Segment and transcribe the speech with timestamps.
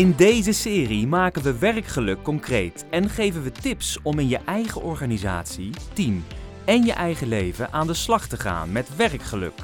[0.00, 4.82] In deze serie maken we werkgeluk concreet en geven we tips om in je eigen
[4.82, 6.24] organisatie, team
[6.64, 9.58] en je eigen leven aan de slag te gaan met werkgeluk.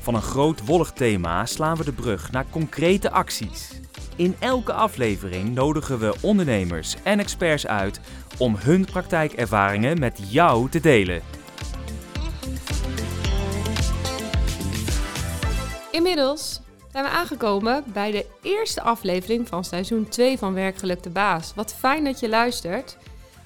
[0.00, 3.70] Van een groot wollig thema slaan we de brug naar concrete acties.
[4.16, 8.00] In elke aflevering nodigen we ondernemers en experts uit
[8.38, 11.22] om hun praktijkervaringen met jou te delen.
[15.90, 21.54] Inmiddels zijn we aangekomen bij de eerste aflevering van seizoen 2 van Werkgeluk de Baas.
[21.54, 22.96] Wat fijn dat je luistert.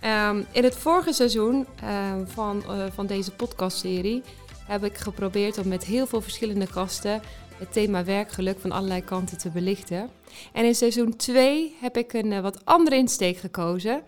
[0.01, 4.23] Ehm, in het vorige seizoen ehm, van, eh, van deze podcastserie
[4.67, 7.23] heb ik geprobeerd om met heel veel verschillende gasten
[7.59, 10.11] het thema werkgeluk van allerlei kanten te belichten.
[10.53, 14.03] En in seizoen 2 heb ik een eh, wat andere insteek gekozen.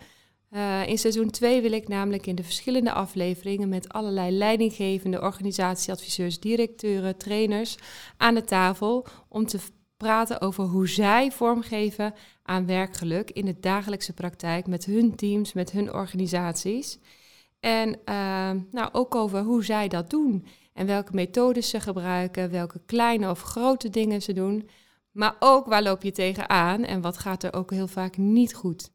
[0.54, 6.40] Uh, in seizoen 2 wil ik namelijk in de verschillende afleveringen met allerlei leidinggevende organisatieadviseurs,
[6.40, 7.76] directeuren, trainers
[8.16, 9.58] aan de tafel om te
[9.96, 15.70] praten over hoe zij vormgeven aan werkgeluk in de dagelijkse praktijk met hun teams, met
[15.70, 16.98] hun organisaties.
[17.60, 22.80] En uh, nou, ook over hoe zij dat doen en welke methodes ze gebruiken, welke
[22.86, 24.68] kleine of grote dingen ze doen.
[25.10, 28.93] Maar ook waar loop je tegenaan en wat gaat er ook heel vaak niet goed.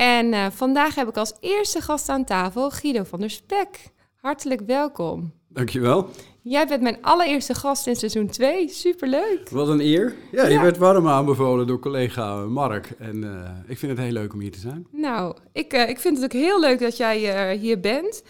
[0.00, 3.90] En uh, vandaag heb ik als eerste gast aan tafel Guido van der Spek.
[4.20, 5.32] Hartelijk welkom.
[5.48, 6.08] Dankjewel.
[6.42, 8.68] Jij bent mijn allereerste gast in seizoen 2.
[8.68, 9.48] Superleuk.
[9.50, 10.14] Wat een eer.
[10.32, 12.90] Ja, je werd warm aanbevolen door collega Mark.
[12.98, 14.86] En uh, ik vind het heel leuk om hier te zijn.
[14.90, 18.22] Nou, ik, uh, ik vind het ook heel leuk dat jij hier bent.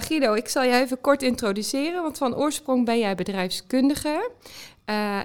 [0.00, 4.30] Guido, ik zal je even kort introduceren, want van oorsprong ben jij bedrijfskundige.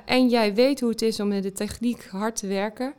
[0.06, 2.94] en jij weet hoe het is om met de techniek hard te werken.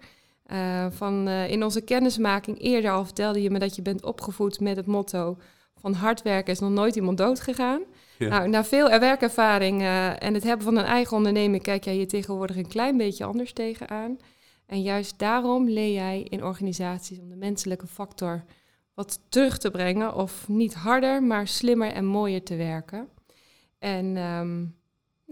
[0.53, 4.61] Uh, van, uh, in onze kennismaking eerder al vertelde je me dat je bent opgevoed
[4.61, 5.39] met het motto
[5.81, 7.83] van hard werken is nog nooit iemand dood gegaan.
[8.19, 8.28] Ja.
[8.28, 12.07] Nou, na veel werkervaring uh, en het hebben van een eigen onderneming kijk jij je
[12.07, 14.17] tegenwoordig een klein beetje anders tegenaan.
[14.67, 18.45] En juist daarom leer jij in organisaties om de menselijke factor
[18.95, 23.08] wat terug te brengen of niet harder, maar slimmer en mooier te werken.
[23.79, 24.74] En um,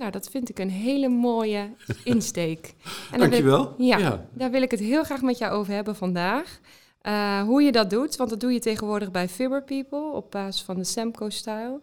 [0.00, 1.71] nou, dat vind ik een hele mooie
[2.05, 2.75] insteek.
[3.12, 3.75] En Dankjewel.
[3.77, 6.61] Wil, ja, ja, daar wil ik het heel graag met jou over hebben vandaag.
[7.03, 10.62] Uh, hoe je dat doet, want dat doe je tegenwoordig bij Fibber People op basis
[10.62, 11.81] van de Semco-style.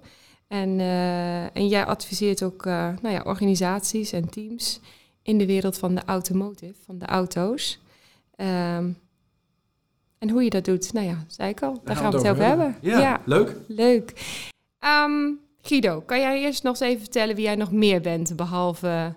[0.47, 4.79] En, uh, en jij adviseert ook uh, nou ja, organisaties en teams
[5.21, 7.79] in de wereld van de automotive, van de auto's.
[8.35, 8.97] Um,
[10.17, 12.27] en hoe je dat doet, nou ja, zei ik al, daar, daar gaan we het
[12.27, 12.71] over hebben.
[12.71, 12.89] hebben.
[12.89, 13.55] Ja, ja, leuk.
[13.67, 14.13] Leuk.
[15.05, 19.15] Um, Guido, kan jij eerst nog eens even vertellen wie jij nog meer bent, behalve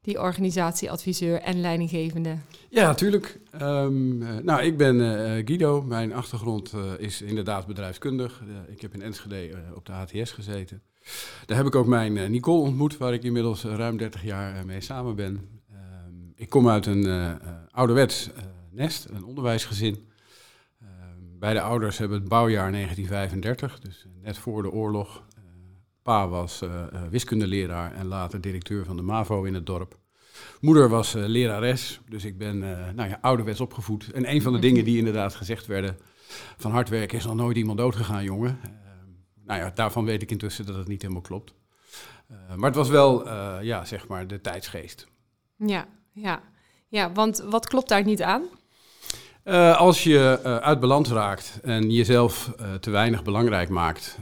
[0.00, 2.36] die organisatieadviseur en leidinggevende?
[2.68, 3.40] Ja, natuurlijk.
[3.62, 5.82] Um, nou, ik ben uh, Guido.
[5.82, 8.42] Mijn achtergrond is inderdaad bedrijfskundig.
[8.68, 10.82] Ik heb in Enschede op de HTS gezeten.
[11.46, 15.16] Daar heb ik ook mijn Nicole ontmoet, waar ik inmiddels ruim 30 jaar mee samen
[15.16, 15.60] ben.
[15.72, 17.38] Um, ik kom uit een
[17.70, 18.30] ouderwets
[18.70, 20.08] nest, een onderwijsgezin.
[20.80, 25.22] Ehm, beide ouders hebben het bouwjaar 1935, dus net voor de oorlog.
[26.10, 26.70] Pa was uh,
[27.10, 29.98] wiskundeleraar en later directeur van de MAVO in het dorp.
[30.60, 32.58] Moeder was uh, lerares, dus ik ben
[32.94, 34.12] nou ja, ouderwets opgevoed.
[34.12, 35.96] En een van de dingen die inderdaad gezegd werden,
[36.56, 38.60] van hard werken is nog nooit iemand doodgegaan, jongen.
[39.44, 41.54] nou ja, daarvan weet ik intussen dat het niet helemaal klopt.
[42.56, 43.28] maar het was wel,
[43.62, 45.06] ja, zeg maar, de tijdsgeest.
[45.56, 46.42] Ja, ja.
[46.88, 48.42] ja, want wat klopt daar niet aan?
[49.76, 54.18] als je uit balans raakt en jezelf te weinig belangrijk maakt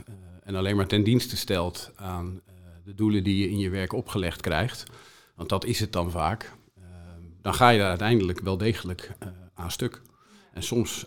[0.49, 3.93] en alleen maar ten dienste stelt aan uh, de doelen die je in je werk
[3.93, 4.83] opgelegd krijgt,
[5.35, 6.83] want dat is het dan vaak, uh,
[7.41, 10.01] dan ga je daar uiteindelijk wel degelijk uh, aan stuk.
[10.53, 11.05] En soms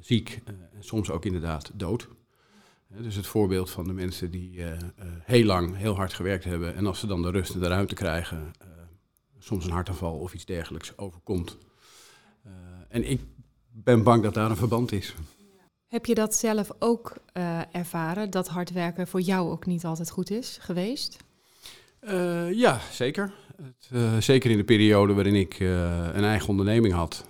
[0.00, 2.08] ziek en soms ook inderdaad dood.
[2.88, 4.62] dus het voorbeeld van de mensen die
[5.22, 7.94] heel lang heel hard gewerkt hebben en als ze dan de rust en de ruimte
[7.94, 8.52] krijgen,
[9.38, 11.58] soms een hartaanval of iets dergelijks overkomt.
[12.88, 13.20] en ik
[13.70, 15.14] ben bang dat daar een verband is.
[15.86, 20.10] Heb je dat zelf ook uh, ervaren, dat hard werken voor jou ook niet altijd
[20.10, 21.16] goed is geweest?
[22.00, 23.32] Uh, ja, zeker.
[23.56, 27.26] Het, uh, zeker in de periode waarin ik een eigen onderneming had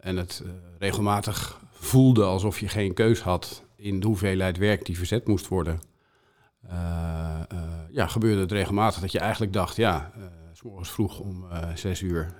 [0.00, 0.42] en het
[0.78, 5.80] regelmatig voelde alsof je geen keus had in de hoeveelheid werk die verzet moest worden.
[7.90, 10.12] ja, gebeurde het regelmatig dat je eigenlijk dacht, ja,
[10.52, 12.34] s morgens vroeg om zes uur,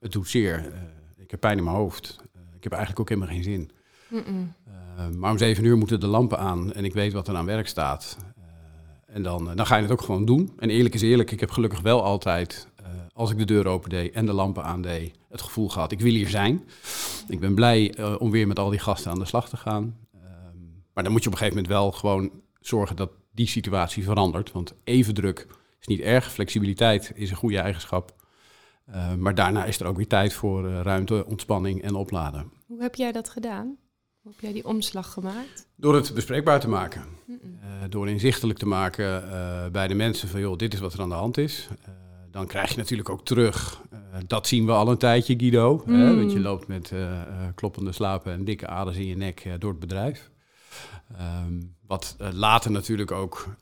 [0.00, 0.72] het doet zeer,
[1.16, 2.16] ik heb pijn in mijn hoofd,
[2.56, 3.70] ik heb eigenlijk ook helemaal geen zin.
[4.98, 7.46] Uh, maar om zeven uur moeten de lampen aan en ik weet wat er aan
[7.46, 8.16] werk staat.
[8.20, 8.44] Uh,
[9.06, 10.52] en dan, dan ga je het ook gewoon doen.
[10.58, 12.68] En eerlijk is eerlijk, ik heb gelukkig wel altijd,
[13.12, 16.12] als ik de deur open deed en de lampen aandeed, het gevoel gehad, ik wil
[16.12, 16.68] hier zijn.
[17.28, 19.96] Ik ben blij om weer met al die gasten aan de slag te gaan.
[20.14, 20.58] Ehm,
[20.92, 22.30] maar dan moet je op een gegeven moment wel gewoon
[22.60, 24.52] zorgen dat die situatie verandert.
[24.52, 25.46] Want even druk
[25.80, 26.32] is niet erg.
[26.32, 28.14] Flexibiliteit is een goede eigenschap.
[29.18, 32.50] Maar daarna is er ook weer tijd voor ruimte, ontspanning en opladen.
[32.66, 33.76] Hoe heb jij dat gedaan?
[34.26, 35.68] Hoe heb jij die omslag gemaakt?
[35.76, 37.04] Door het bespreekbaar te maken.
[37.28, 37.36] Uh,
[37.88, 39.24] door inzichtelijk te maken
[39.72, 41.68] bij de mensen van, joh, dit is wat er aan de hand is.
[42.30, 43.82] dan krijg je natuurlijk ook terug,
[44.26, 45.82] dat zien we al een tijdje, Guido.
[45.86, 46.00] Mm.
[46.00, 46.92] Hè, want je loopt met
[47.54, 50.30] kloppende slapen en dikke aders in je nek door het bedrijf.
[51.46, 53.56] Um, wat later natuurlijk ook,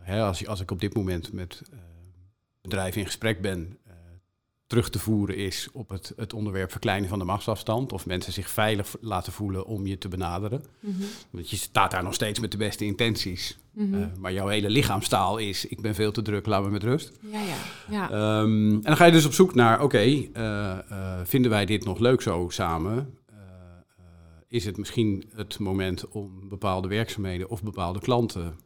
[0.00, 1.62] hè, als, als ik op dit moment met
[2.60, 3.78] bedrijven in gesprek ben,
[4.66, 7.92] terug te voeren is op het, het onderwerp verkleinen van de machtsafstand.
[7.92, 10.64] Of mensen zich veilig laten voelen om je te benaderen.
[10.80, 11.02] Mhm.
[11.30, 13.58] Want je staat daar nog steeds met de beste intenties.
[13.72, 13.94] Mhm.
[13.94, 17.12] Uh, maar jouw hele lichaamstaal is, ik ben veel te druk, laat me met rust.
[17.20, 17.56] Ja, ja.
[17.90, 18.40] ja.
[18.40, 21.64] Um, en dan ga je dus op zoek naar, oké, okay, uh, uh, vinden wij
[21.64, 23.14] dit nog leuk zo samen?
[24.48, 28.58] is het misschien het moment om bepaalde werkzaamheden of bepaalde klanten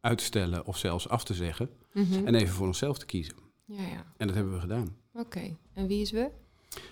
[0.00, 1.70] uit te stellen of zelfs af te zeggen?
[1.92, 2.26] Mhm.
[2.26, 3.34] En even voor onszelf te kiezen.
[3.64, 4.04] Ja, ja.
[4.16, 4.96] En dat hebben we gedaan.
[5.18, 6.28] Oké, en wie is we?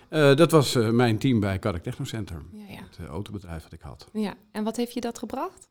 [0.09, 2.75] Uh, dat was uh, mijn team bij Kark Technocenter, Ja, ja.
[2.89, 4.07] het uh, autobedrijf dat ik had.
[4.13, 4.33] ja.
[4.51, 5.69] En wat heeft je dat gebracht?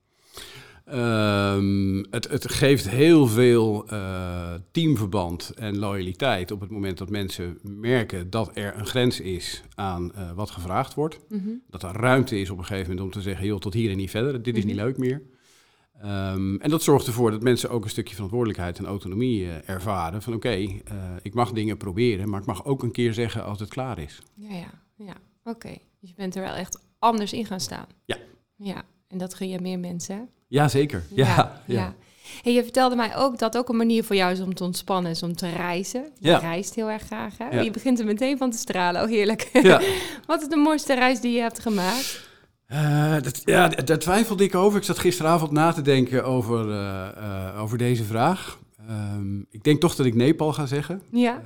[0.94, 3.84] Um, het, het, geeft heel veel
[4.70, 10.12] teamverband en loyaliteit op het moment dat mensen merken dat er een grens is aan
[10.34, 11.18] wat gevraagd wordt.
[11.28, 11.48] Mhm.
[11.70, 13.96] Dat er ruimte is op een gegeven moment om te zeggen, joh, tot hier en
[13.96, 14.84] niet verder, dit is niet Mhm.
[14.84, 15.22] leuk meer.
[16.04, 20.22] Um, en dat zorgt ervoor dat mensen ook een stukje verantwoordelijkheid en autonomie uh, ervaren.
[20.22, 23.44] Van oké, okay, uh, ik mag dingen proberen, maar ik mag ook een keer zeggen
[23.44, 24.18] als het klaar is.
[24.34, 25.14] Ja, ja, ja.
[25.44, 25.76] Oké.
[26.00, 27.86] Dus je bent er wel echt anders in gaan staan.
[28.04, 28.16] Ja.
[28.56, 30.28] Ja, en dat gun je meer mensen?
[30.48, 31.04] Ja, zeker.
[31.10, 31.74] Ja, ja.
[31.74, 31.94] ja.
[32.44, 35.10] En je vertelde mij ook dat ook een manier voor jou is om te ontspannen,
[35.10, 36.04] is om te reizen.
[36.18, 36.38] Je Ja.
[36.38, 37.60] reist heel erg graag, hè?
[37.60, 39.02] Je begint er meteen van te stralen.
[39.02, 39.48] Oh, heerlijk.
[39.52, 39.80] Ja.
[40.26, 42.28] Wat is de mooiste reis die je hebt gemaakt?
[42.72, 44.78] Uh, dat, ja, daar twijfelde ik over.
[44.78, 48.58] Ik zat gisteravond na te denken over, uh, uh, over deze vraag.
[48.90, 51.02] Um, ik denk toch dat ik Nepal ga zeggen.
[51.10, 51.42] Ja.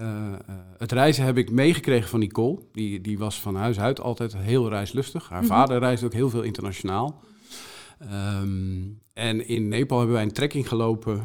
[0.78, 2.58] Het reizen heb ik meegekregen van Nicole.
[2.72, 5.28] Die, die was van huis uit altijd heel reislustig.
[5.28, 5.48] Haar Mhm.
[5.48, 7.20] vader reisde ook heel veel internationaal.
[8.42, 11.22] Um, en in Nepal hebben wij een trekking gelopen.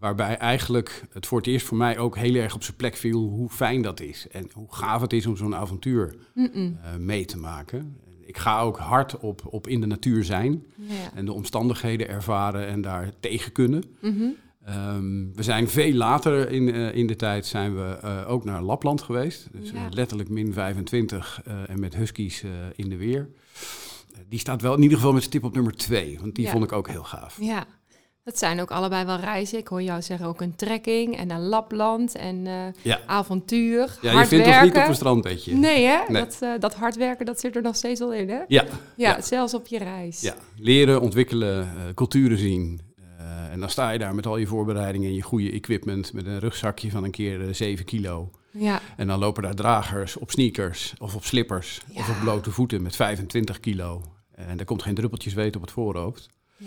[0.00, 3.20] Waarbij eigenlijk het voor het eerst voor mij ook heel erg op zijn plek viel
[3.20, 4.26] hoe fijn dat is.
[4.30, 7.96] En hoe gaaf het is om zo'n avontuur uh, mee te maken.
[8.26, 10.94] Ik ga ook hard op, op in de natuur zijn Ja.
[11.14, 13.82] en de omstandigheden ervaren en daar tegen kunnen.
[14.00, 14.22] Mhm.
[14.68, 18.62] Um, we zijn veel later in, uh, in de tijd zijn we uh, ook naar
[18.62, 19.48] Lapland geweest.
[19.52, 19.76] Dus Ja.
[19.76, 22.44] uh, letterlijk min 25 uh, en met huskies
[22.76, 23.28] in de weer.
[24.28, 26.50] Die staat wel in ieder geval met stip op nummer 2, want die Ja.
[26.50, 27.38] vond ik ook heel gaaf.
[27.40, 27.64] Ja.
[28.26, 29.58] Dat zijn ook allebei wel reizen.
[29.58, 32.52] Ik hoor jou zeggen ook een trekking en naar Lapland en eh,
[32.82, 34.66] Ja, avontuur, ja je vindt werken.
[34.66, 35.54] niet op een strandbedje.
[35.54, 35.98] Nee, hè?
[36.08, 36.22] Nee.
[36.22, 38.36] Dat, eh, dat hard werken, dat zit er nog steeds wel in, hè?
[38.36, 38.64] Ja, Ja,
[38.96, 39.20] Ja.
[39.20, 40.20] zelfs op je reis.
[40.20, 42.80] ja, leren, ontwikkelen, uh, culturen zien.
[43.20, 46.26] Uh, en dan sta je daar met al je voorbereidingen en je goede equipment, met
[46.26, 48.30] een rugzakje van een keer uh, 7 kilo.
[48.50, 48.80] Ja.
[48.96, 52.96] En dan lopen daar dragers op sneakers of op slippers of op blote voeten met
[52.96, 54.02] 25 kilo.
[54.34, 56.28] En daar komt geen druppeltje zweet op het voorhoofd.
[56.56, 56.66] Ja.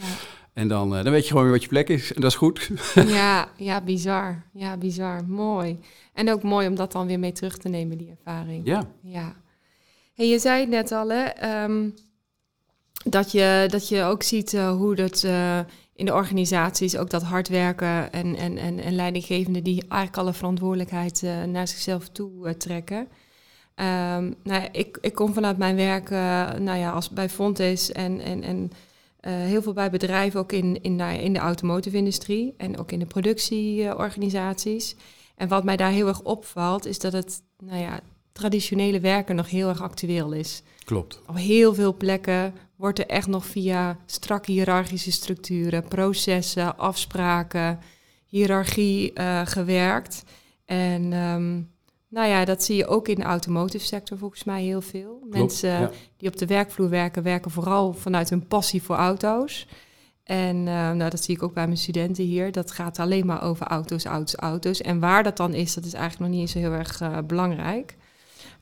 [0.59, 2.13] En dan, eh, dan weet je gewoon weer wat je plek is.
[2.13, 2.69] En dat is goed.
[3.07, 4.44] ja, ja, bizar.
[4.53, 5.25] Ja, bizar.
[5.27, 5.79] Mooi.
[6.13, 8.65] En ook mooi om dat dan weer mee terug te nemen, die ervaring.
[8.65, 9.35] Ja, Ja.
[10.13, 11.89] Hey, je zei het net al, hè, ehm,
[13.03, 15.59] dat, je, dat je ook ziet eh, hoe dat eh,
[15.95, 20.33] in de organisaties, ook dat hard werken en, en, en, en leidinggevenden die eigenlijk alle
[20.33, 23.07] verantwoordelijkheid naar zichzelf toe trekken.
[23.75, 26.09] Ehm, nou, ik, ik kom vanuit mijn werk
[26.59, 28.71] nou ja, als bij Fontes en, en, en
[29.19, 32.99] eh, heel veel bij bedrijven, ook in, in, in de automotive industrie en ook in
[32.99, 34.95] de productieorganisaties.
[35.35, 37.99] En wat mij daar heel erg opvalt, is dat het nou ja,
[38.31, 40.64] traditionele werken nog heel erg actueel is.
[40.83, 41.21] klopt.
[41.28, 47.80] Op heel veel plekken wordt er echt nog via strakke hiërarchische structuren, processen, afspraken,
[48.26, 50.23] hiërarchie eh, gewerkt.
[50.66, 51.61] En ehm,
[52.09, 55.18] nou ja, dat zie je ook in de automotive sector volgens mij heel veel.
[55.19, 55.92] Klopt, Mensen ja.
[56.18, 59.68] die op de werkvloer werken, werken vooral vanuit hun passie voor auto's.
[60.23, 62.51] En eh, nou, dat zie ik ook bij mijn studenten hier.
[62.51, 64.81] Dat gaat alleen maar over auto's, auto's, auto's.
[64.81, 67.95] En waar dat dan is, dat is eigenlijk nog niet zo heel erg eh, belangrijk.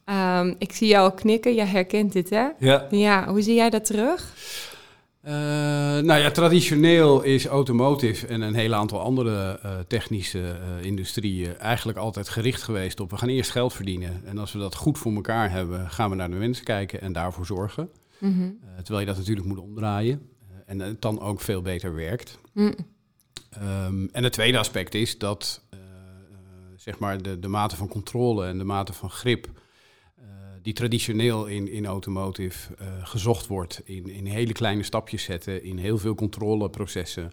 [0.06, 2.48] Ehm, ik zie jou knikken, jij herkent dit hè?
[2.60, 2.88] Ja.
[2.89, 4.34] Ja, hoe zie jij dat terug?
[5.28, 11.58] Uh, nou ja, traditioneel is automotive en een heel aantal andere uh, technische uh, industrieën
[11.58, 14.22] eigenlijk altijd gericht geweest op we gaan eerst geld verdienen.
[14.26, 17.14] En als we dat goed voor elkaar hebben, gaan we naar de mensen kijken en
[17.14, 17.90] daarvoor zorgen.
[18.20, 20.22] Mm terwijl je dat natuurlijk moet omdraaien
[20.66, 22.40] en het dan ook veel beter werkt.
[22.54, 22.76] Mm.
[23.62, 25.62] Um, en het tweede aspect is dat
[26.76, 29.48] zeg maar de, de mate van controle en de mate van grip
[30.68, 33.82] die traditioneel in, in automotive uh, gezocht wordt.
[33.84, 37.32] In, in hele kleine stapjes zetten, in heel veel controleprocessen.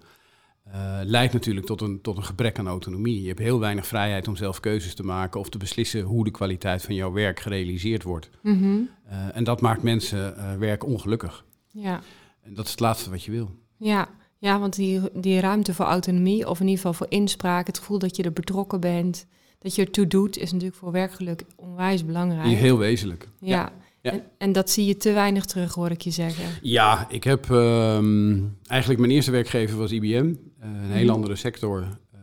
[0.64, 3.21] eh, leidt natuurlijk tot een, tot een gebrek aan autonomie.
[3.21, 6.31] Je hebt heel weinig vrijheid om zelf keuzes te maken of te beslissen hoe de
[6.31, 8.31] kwaliteit van jouw werk gerealiseerd wordt.
[8.43, 8.81] Mhm.
[9.05, 11.45] Eh, en dat maakt mensen eh, werk ongelukkig.
[11.71, 12.00] Ja.
[12.43, 13.50] En dat is het laatste wat je wil.
[13.76, 14.09] Ja.
[14.38, 17.99] ja, want die, die ruimte voor autonomie, of in ieder geval voor inspraak, het gevoel
[17.99, 19.26] dat je er betrokken bent,
[19.64, 22.56] dat je ertoe doet, is natuurlijk voor werkgeluk onwijs belangrijk.
[22.56, 23.28] Heel wezenlijk.
[23.40, 23.73] Ja.
[24.02, 24.11] Ja.
[24.12, 26.44] En, en dat zie je te weinig terug, hoor ik je zeggen.
[26.62, 31.14] Ja, ik heb ehm, eigenlijk mijn eerste werkgever was IBM, eh, een hele Mhm.
[31.14, 31.80] andere sector.
[32.12, 32.18] eh,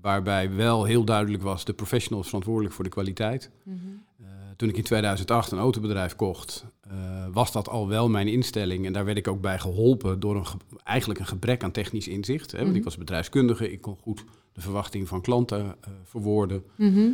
[0.00, 3.50] waarbij wel heel duidelijk was, de professional is verantwoordelijk voor de kwaliteit.
[3.62, 3.76] Mhm.
[4.20, 6.96] Eh, toen ik in 2008 een autobedrijf kocht, eh,
[7.32, 8.86] was dat al wel mijn instelling.
[8.86, 12.08] En daar werd ik ook bij geholpen door een ge- eigenlijk een gebrek aan technisch
[12.08, 12.50] inzicht.
[12.50, 12.78] Hè, want Mhm.
[12.78, 16.62] ik was bedrijfskundige, ik kon goed de verwachting van klanten eh, verwoorden.
[16.76, 17.08] Mhm.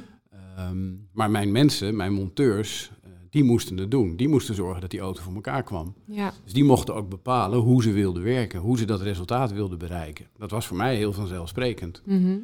[0.56, 4.16] Ehm, maar mijn mensen, mijn monteurs, eh, die moesten het doen.
[4.16, 5.94] Die moesten zorgen dat die auto voor elkaar kwam.
[6.04, 6.32] Ja.
[6.44, 10.26] Dus die mochten ook bepalen hoe ze wilden werken, hoe ze dat resultaat wilden bereiken.
[10.38, 12.02] Dat was voor mij heel vanzelfsprekend.
[12.04, 12.36] Mhm.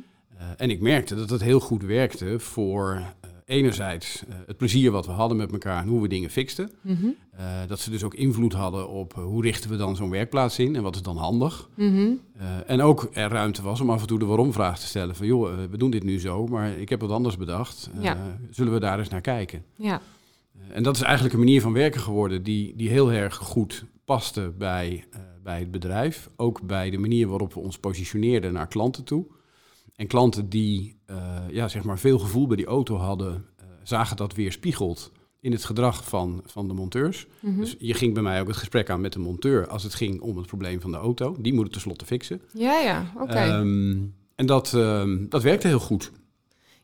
[0.56, 3.02] En ik merkte dat het heel goed werkte voor
[3.49, 6.71] enerzijds eh, het plezier wat we hadden met elkaar en hoe we dingen fixten.
[6.81, 7.07] Mhm.
[7.31, 10.59] Eh, dat ze dus ook invloed hadden op eh, hoe richten we dan zo'n werkplaats
[10.59, 11.69] in en wat is dan handig.
[11.75, 12.11] Mhm.
[12.67, 15.55] En ook er ruimte was om af en toe de waarom-vraag te stellen van joh,
[15.71, 17.90] we doen dit nu zo, maar ik heb wat anders bedacht.
[18.00, 18.38] Ja.
[18.50, 19.64] Zullen we daar eens naar kijken?
[19.75, 20.00] Ja.
[20.69, 24.52] En dat is eigenlijk een manier van werken geworden die, die heel erg goed paste
[24.59, 25.05] bij,
[25.43, 26.31] bij het bedrijf.
[26.37, 29.26] Ook bij de manier waarop we ons positioneerden naar klanten toe.
[29.99, 31.17] En klanten die eh,
[31.50, 35.52] ja, zeg maar veel gevoel bij die auto hadden, eh, zagen dat weer spiegeld in
[35.52, 37.26] het gedrag van, van de monteurs.
[37.40, 37.61] Mhm.
[37.61, 40.21] Dus je ging bij mij ook het gesprek aan met de monteur als het ging
[40.21, 41.37] om het probleem van de auto.
[41.38, 42.40] Die moet het tenslotte fixen.
[42.52, 43.33] ja, ja, oké.
[43.33, 43.97] Ehm,
[44.35, 46.12] en dat, ehm, dat werkte heel goed.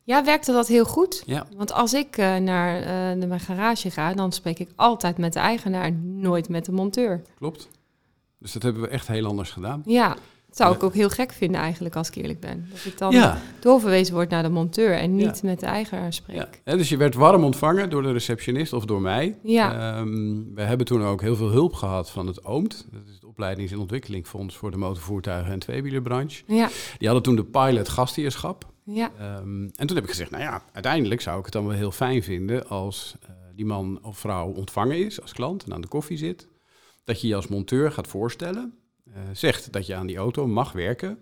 [0.02, 1.22] ja, werkte dat heel goed?
[1.26, 1.46] Ja.
[1.56, 5.40] Want als ik eh, naar, naar mijn garage ga, dan spreek ik altijd met de
[5.40, 7.22] eigenaar, nooit met de monteur.
[7.38, 7.68] Klopt.
[8.38, 9.82] Dus dat hebben we echt heel anders gedaan.
[9.84, 10.16] Ja,
[10.54, 12.66] dat zou ik ook heel gek vinden eigenlijk, als ik eerlijk ben.
[12.70, 15.48] Dat ik dan Ja, doorverwezen word naar de monteur en niet Ja.
[15.48, 16.60] met de eigenaar spreek.
[16.64, 19.38] Ja, dus je werd warm ontvangen door de receptionist of door mij.
[19.42, 19.96] Ja.
[19.98, 22.86] Ehm, we hebben toen ook heel veel hulp gehad van het OOMT.
[22.92, 26.42] Dat is het Opleidings- en Ontwikkelingfonds voor de motorvoertuigen en tweewielenbranche.
[26.46, 26.68] Ja,
[26.98, 28.72] Die hadden toen de pilot gastheerschap.
[28.84, 31.76] ja, Ehm, en toen heb ik gezegd, nou ja, uiteindelijk zou ik het dan wel
[31.76, 35.80] heel fijn vinden als eh, die man of vrouw ontvangen is als klant en aan
[35.80, 36.48] de koffie zit.
[37.04, 38.74] Dat je je als monteur gaat voorstellen,
[39.32, 41.18] zegt dat je aan die auto mag werken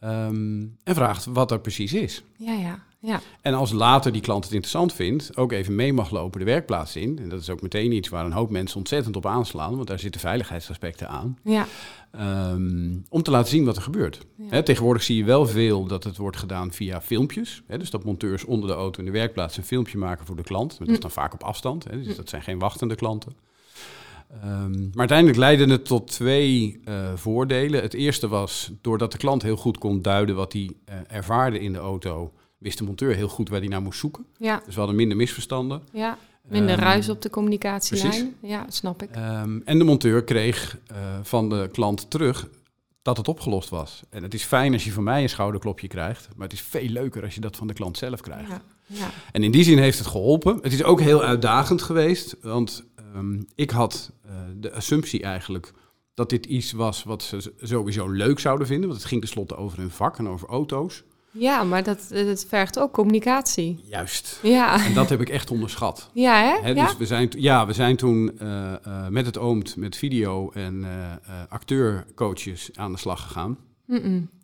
[0.00, 2.22] ehm, en vraagt wat er precies is.
[2.36, 3.20] ja, ja, ja.
[3.40, 6.96] En als later die klant het interessant vindt, ook even mee mag lopen de werkplaats
[6.96, 7.18] in.
[7.18, 9.98] En dat is ook meteen iets waar een hoop mensen ontzettend op aanslaan, want daar
[9.98, 11.38] zitten veiligheidsaspecten aan.
[11.44, 11.66] ja.
[12.10, 14.20] Ehm, om te laten zien wat er gebeurt.
[14.50, 14.62] Ja.
[14.62, 17.62] Tegenwoordig zie je wel veel dat het wordt gedaan via filmpjes.
[17.78, 20.78] Dus dat monteurs onder de auto in de werkplaats een filmpje maken voor de klant.
[20.78, 21.00] Dat is Hm.
[21.00, 22.14] dan vaak op afstand, dus Hm.
[22.16, 23.32] dat zijn geen wachtende klanten.
[24.42, 27.82] Ehm, maar uiteindelijk leidde het tot twee eh, voordelen.
[27.82, 31.72] Het eerste was, doordat de klant heel goed kon duiden wat hij eh, ervaarde in
[31.72, 34.26] de auto, wist de monteur heel goed waar hij naar moest zoeken.
[34.38, 35.82] ja, Dus we hadden minder misverstanden.
[35.92, 36.18] ja.
[36.48, 38.08] Minder Ehm, ruis op de communicatielijn.
[38.10, 38.28] precies.
[38.42, 39.10] Ja, snap ik.
[39.10, 42.48] Ehm, en de monteur kreeg eh, van de klant terug
[43.02, 44.02] dat het opgelost was.
[44.10, 46.88] En het is fijn als je van mij een schouderklopje krijgt, maar het is veel
[46.88, 48.48] leuker als je dat van de klant zelf krijgt.
[48.50, 49.10] Ja, ja.
[49.32, 50.58] En in die zin heeft het geholpen.
[50.62, 52.84] Het is ook heel uitdagend geweest, want
[53.14, 55.72] ehm, ik had eh, de assumptie eigenlijk
[56.14, 59.78] dat dit iets was wat ze sowieso leuk zouden vinden, want het ging tenslotte over
[59.78, 61.02] hun vak en over auto's.
[61.30, 63.80] ja maar dat, dat vergt ook communicatie.
[63.88, 64.38] Juist.
[64.42, 66.10] Ja, En dat heb ik echt onderschat.
[66.12, 66.60] ja hè?
[66.62, 66.86] Hè, ja?
[66.86, 70.84] Dus we zijn, ja, we zijn toen eh, eh, met het OOMT, met video en
[71.48, 73.58] acteurcoaches aan de slag gegaan.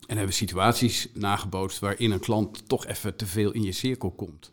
[0.07, 4.50] En hebben situaties nagebootst waarin een klant toch even te veel in je cirkel komt.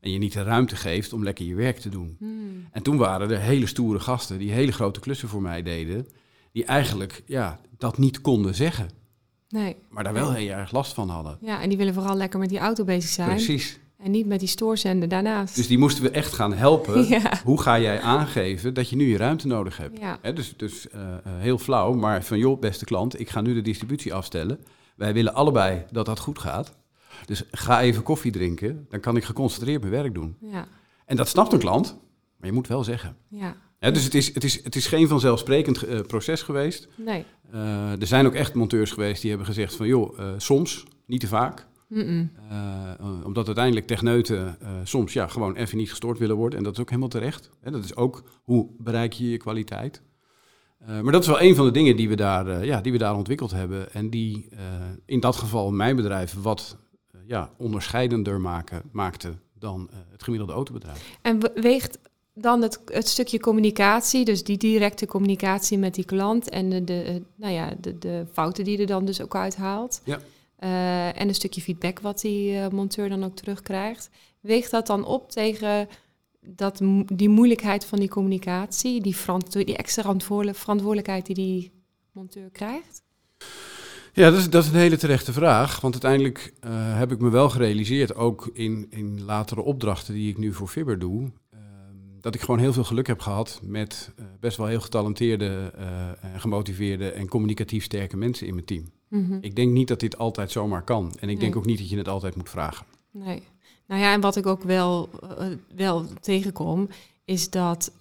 [0.00, 2.16] En je niet de ruimte geeft om lekker je werk te doen.
[2.18, 2.66] Mm.
[2.72, 6.06] En toen waren er hele stoere gasten die hele grote klussen voor mij deden.
[6.52, 8.88] Die eigenlijk ja, dat niet konden zeggen.
[9.48, 9.76] Nee.
[9.88, 11.38] Maar daar wel heel erg last van hadden.
[11.40, 13.28] Ja, en die willen vooral lekker met die auto bezig zijn.
[13.28, 13.78] Precies.
[14.02, 15.56] En niet met die stoorzender daarnaast.
[15.56, 17.08] Dus die moesten we echt gaan helpen.
[17.18, 17.40] ja.
[17.44, 19.98] Hoe ga jij aangeven dat je nu je ruimte nodig hebt?
[19.98, 20.32] Ja.
[20.32, 23.62] Dus dus eh, eh, heel flauw, maar van joh, beste klant, ik ga nu de
[23.62, 24.60] distributie afstellen.
[24.96, 26.76] Wij willen allebei dat dat goed gaat.
[27.30, 30.36] Dus ga even koffie drinken, dan kan ik geconcentreerd mijn werk doen.
[30.40, 30.66] Ja.
[31.06, 31.98] En dat snapt een klant,
[32.36, 33.16] maar je moet wel zeggen.
[33.28, 33.56] Ja.
[33.78, 36.88] Dus het is, het, is, het is geen vanzelfsprekend eh, proces geweest.
[36.96, 37.24] Nee.
[37.50, 41.20] Eh, er zijn ook echt monteurs geweest die hebben gezegd van joh, eh, soms, niet
[41.20, 41.66] te vaak.
[43.24, 46.58] Omdat uiteindelijk techneuten soms ja, gewoon even niet gestoord willen worden.
[46.58, 47.50] En dat is ook helemaal terecht.
[47.60, 50.02] Hè, dat is ook hoe bereik je je kwaliteit.
[50.86, 53.16] Maar dat is wel een van de dingen die we daar, ja, die we daar
[53.16, 53.92] ontwikkeld hebben.
[53.92, 54.48] En die
[55.06, 56.78] in dat geval mijn bedrijf wat
[57.30, 61.18] ja, onderscheidender maken, maakte dan eh, het gemiddelde autobedrijf.
[61.22, 61.98] En we- weegt
[62.34, 67.22] dan het, het stukje communicatie, dus die directe communicatie met die klant en de, de,
[67.34, 70.00] nou ja, de, de fouten die er dan dus ook uithaalt.
[70.04, 70.18] Ja.
[70.60, 74.10] Uh, en een stukje feedback wat die uh, monteur dan ook terugkrijgt.
[74.40, 75.88] Weegt dat dan op tegen
[76.40, 76.80] dat,
[77.12, 79.16] die moeilijkheid van die communicatie, die,
[79.48, 80.14] die extra
[80.52, 81.72] verantwoordelijkheid die die
[82.12, 83.02] monteur krijgt?
[84.12, 85.80] Ja, dat is, dat is een hele terechte vraag.
[85.80, 90.38] Want uiteindelijk uh, heb ik me wel gerealiseerd, ook in, in latere opdrachten die ik
[90.38, 91.60] nu voor Fibber doe, uh,
[92.20, 95.72] dat ik gewoon heel veel geluk heb gehad met uh, best wel heel getalenteerde,
[96.20, 98.90] en gemotiveerde en communicatief sterke mensen in mijn team.
[99.08, 99.38] Mm -hmm.
[99.40, 101.04] Ik denk niet dat dit altijd zomaar kan.
[101.04, 101.36] En ik nee.
[101.36, 102.86] denk ook niet dat je het altijd moet vragen.
[103.10, 103.42] Nee.
[103.86, 105.08] Nou ja, en wat ik ook wel,
[105.76, 106.88] wel tegenkom,
[107.24, 107.92] is dat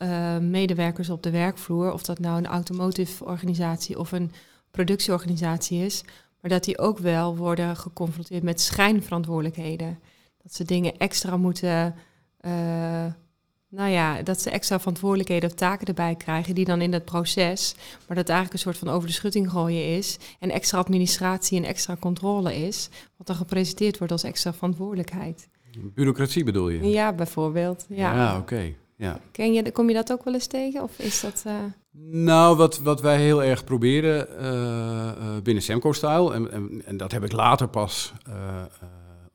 [0.42, 4.32] medewerkers op de werkvloer, of dat nou een automotive organisatie of een
[4.72, 6.04] productieorganisatie is,
[6.42, 10.00] maar dat die ook wel worden geconfronteerd met schijnverantwoordelijkheden.
[10.44, 11.96] Dat ze dingen extra moeten,
[12.42, 12.52] uh,
[13.70, 17.76] nou ja, dat ze extra verantwoordelijkheden of taken erbij krijgen, die dan in dat proces,
[18.08, 21.66] maar dat eigenlijk een soort van over de schutting gooien is en extra administratie en
[21.66, 25.48] extra controle is, wat dan gepresenteerd wordt als extra verantwoordelijkheid.
[25.78, 26.90] Bureaucratie bedoel je?
[26.90, 27.86] Ja, bijvoorbeeld.
[27.90, 28.74] Ja, ja oké.
[29.00, 29.20] Ja.
[29.32, 30.84] Ken je, kom je dat ook wel eens tegen?
[30.84, 31.54] Of is dat, uh...
[32.12, 37.24] Nou, wat, wat wij heel erg proberen uh, binnen Semco-style, en, en, en, dat heb
[37.24, 38.14] ik later pas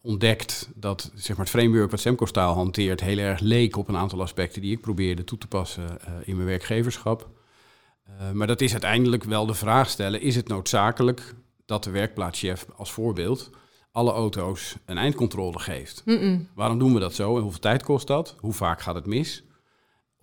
[0.01, 4.21] ontdekt, dat zeg maar, het framework wat Semco-style hanteert heel erg leek op een aantal
[4.21, 7.29] aspecten die ik probeerde toe te passen in mijn werkgeverschap.
[8.33, 11.35] maar dat is uiteindelijk wel de vraag stellen, is het noodzakelijk
[11.67, 13.51] dat de werkplaatschef als voorbeeld
[13.95, 16.03] alle auto's een eindcontrole geeft?
[16.05, 16.49] Mm -mm.
[16.55, 18.37] Waarom doen we dat zo en hoeveel tijd kost dat?
[18.39, 19.45] Hoe vaak gaat het mis?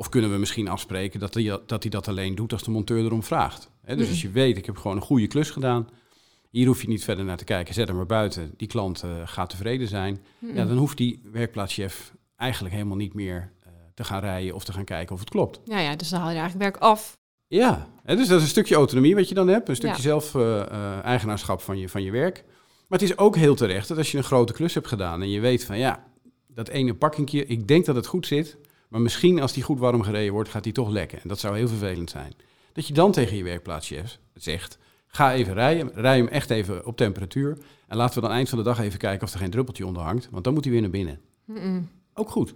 [0.01, 3.03] Of kunnen we misschien afspreken dat hij dat, hij dat alleen doet als de monteur
[3.03, 3.69] erom vraagt?
[3.85, 4.09] dus mm.
[4.09, 5.89] als je weet, ik heb gewoon een goede klus gedaan.
[6.49, 7.73] Hier hoef je niet verder naar te kijken.
[7.73, 8.53] Zet hem maar buiten.
[8.57, 10.23] Die klant uh, gaat tevreden zijn.
[10.53, 14.73] Ja, dan hoeft die werkplaatschef eigenlijk helemaal niet meer uh, te gaan rijden of te
[14.73, 15.61] gaan kijken of het klopt.
[15.65, 17.17] Ja, ja dus dan haal je eigenlijk werk af.
[17.47, 19.69] Ja, dus dat is een stukje autonomie wat je dan hebt.
[19.69, 20.01] Een stukje ja.
[20.01, 22.43] zelf-eigenaarschap uh, van, je, van je werk.
[22.87, 25.29] Maar het is ook heel terecht dat als je een grote klus hebt gedaan en
[25.29, 26.03] je weet van ja,
[26.47, 28.57] dat ene pakkingje, ik denk dat het goed zit,
[28.91, 31.21] maar misschien als die goed warm gereden wordt, gaat die toch lekken.
[31.21, 32.33] En dat zou heel vervelend zijn.
[32.73, 34.77] Dat je dan tegen je werkplaatschef zegt,
[35.07, 37.57] ga even rijden, rij hem echt even op temperatuur.
[37.87, 40.03] En laten we dan eind van de dag even kijken of er geen druppeltje onder
[40.03, 41.19] hangt, want dan moet hij weer naar binnen.
[41.45, 41.89] Mm -mm.
[42.13, 42.53] Ook goed.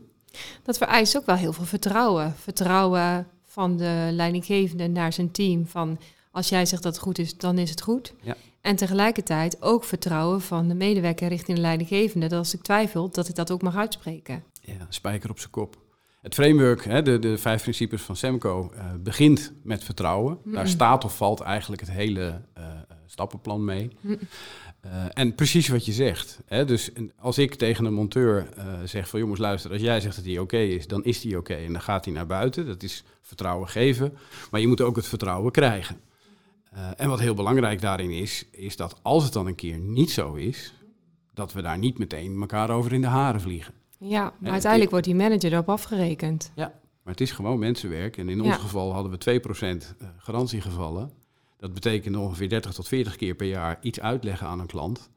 [0.64, 2.34] Dat vereist ook wel heel veel vertrouwen.
[2.36, 5.68] Vertrouwen van de leidinggevende naar zijn team.
[5.68, 6.00] Van
[6.32, 8.14] als jij zegt dat het goed is, dan is het goed.
[8.22, 8.36] Ja.
[8.62, 12.28] En tegelijkertijd ook vertrouwen van de medewerker richting de leidinggevende.
[12.28, 14.44] Dat als ik twijfel, dat ik dat ook mag uitspreken.
[14.62, 15.78] Ja, spijker op zijn kop.
[16.26, 20.38] Het framework, hè, de, de vijf principes van Semco, uh, begint met vertrouwen.
[20.44, 20.54] Mm.
[20.54, 22.64] Daar staat of valt eigenlijk het hele uh,
[23.06, 23.90] stappenplan mee.
[24.02, 24.20] Mm.
[24.86, 26.40] Uh, en precies wat je zegt.
[26.46, 28.48] Hè, dus als ik tegen een monteur
[28.84, 31.54] zeg van jongens luister, als jij zegt dat hij oké is, dan is hij oké.
[31.54, 32.66] En dan gaat hij naar buiten.
[32.66, 34.18] Dat is vertrouwen geven.
[34.52, 36.00] Maar je moet ook het vertrouwen krijgen.
[36.96, 40.34] En wat heel belangrijk daarin is, is dat als het dan een keer niet zo
[40.34, 40.74] is,
[41.34, 43.74] dat we daar niet meteen elkaar over in de haren vliegen.
[44.00, 46.52] Ja, maar uiteindelijk wordt die manager erop afgerekend.
[46.56, 48.18] Ja, maar het is gewoon mensenwerk.
[48.18, 51.12] En in ons geval hadden we 2% eh, garantiegevallen.
[51.58, 55.10] Dat betekende ongeveer 30 tot 40 keer per jaar iets uitleggen aan een klant.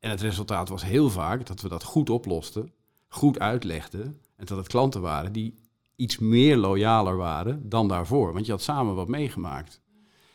[0.00, 2.72] En het resultaat was heel vaak dat we dat goed oplosten,
[3.08, 4.20] goed uitlegden.
[4.36, 5.54] En dat het klanten waren die
[5.96, 8.32] iets meer loyaler waren dan daarvoor.
[8.32, 9.80] Want je had samen wat meegemaakt.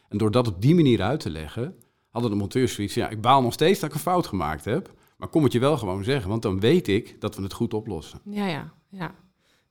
[0.10, 1.76] En door dat op die manier uit te leggen,
[2.10, 4.94] hadden de monteurs zoiets ja, ik baal nog steeds dat ik een fout gemaakt heb.
[5.22, 7.74] Maar kom het je wel gewoon zeggen, want dan weet ik dat we het goed
[7.74, 8.20] oplossen.
[8.24, 9.16] Ja, ja, ja.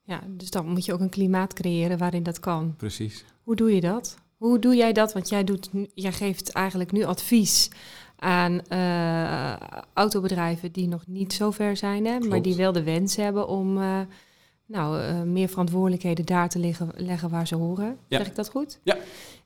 [0.02, 2.74] ja dus dan moet je ook een klimaat creëren waarin dat kan.
[2.76, 3.24] Precies.
[3.42, 4.16] Hoe doe je dat?
[4.36, 5.12] Hoe doe jij dat?
[5.12, 7.70] Want jij, doet, jij geeft eigenlijk nu advies
[8.16, 9.56] aan uh,
[9.92, 13.78] autobedrijven die nog niet zo ver zijn, hè, maar die wel de wens hebben om
[13.78, 14.00] uh,
[14.66, 17.96] nou, uh, meer verantwoordelijkheden daar te leggen, leggen waar ze horen.
[18.08, 18.18] Ja.
[18.18, 18.80] Zeg ik dat goed?
[18.82, 18.96] Ja.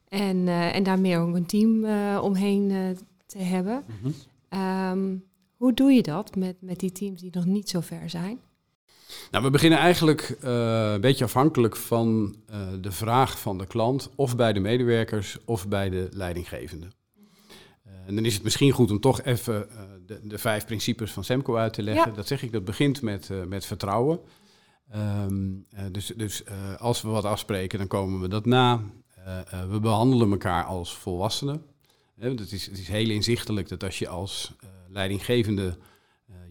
[0.09, 1.85] En, en daar meer ook een team
[2.19, 3.85] omheen te hebben.
[3.87, 4.15] Mm
[4.51, 4.91] -hmm.
[4.91, 5.25] um,
[5.65, 8.41] hoe doe je dat met, met die teams die nog niet zo ver zijn?
[9.31, 12.37] Nou, we beginnen eigenlijk een beetje afhankelijk van
[12.81, 16.87] de vraag van de klant, of bij de medewerkers of bij de leidinggevende.
[18.07, 19.69] en dan is het misschien goed om toch even
[20.07, 22.11] de, de, vijf principes van Semco uit te leggen.
[22.11, 22.17] Ja.
[22.17, 24.21] Dat zeg ik, dat begint met, met vertrouwen.
[24.95, 26.43] Um, dus dus
[26.79, 28.81] als we wat afspreken, dan komen we dat na.
[29.71, 31.63] We behandelen elkaar als volwassenen.
[32.19, 34.57] het, is, het is heel inzichtelijk dat als je als
[34.95, 35.77] leidinggevende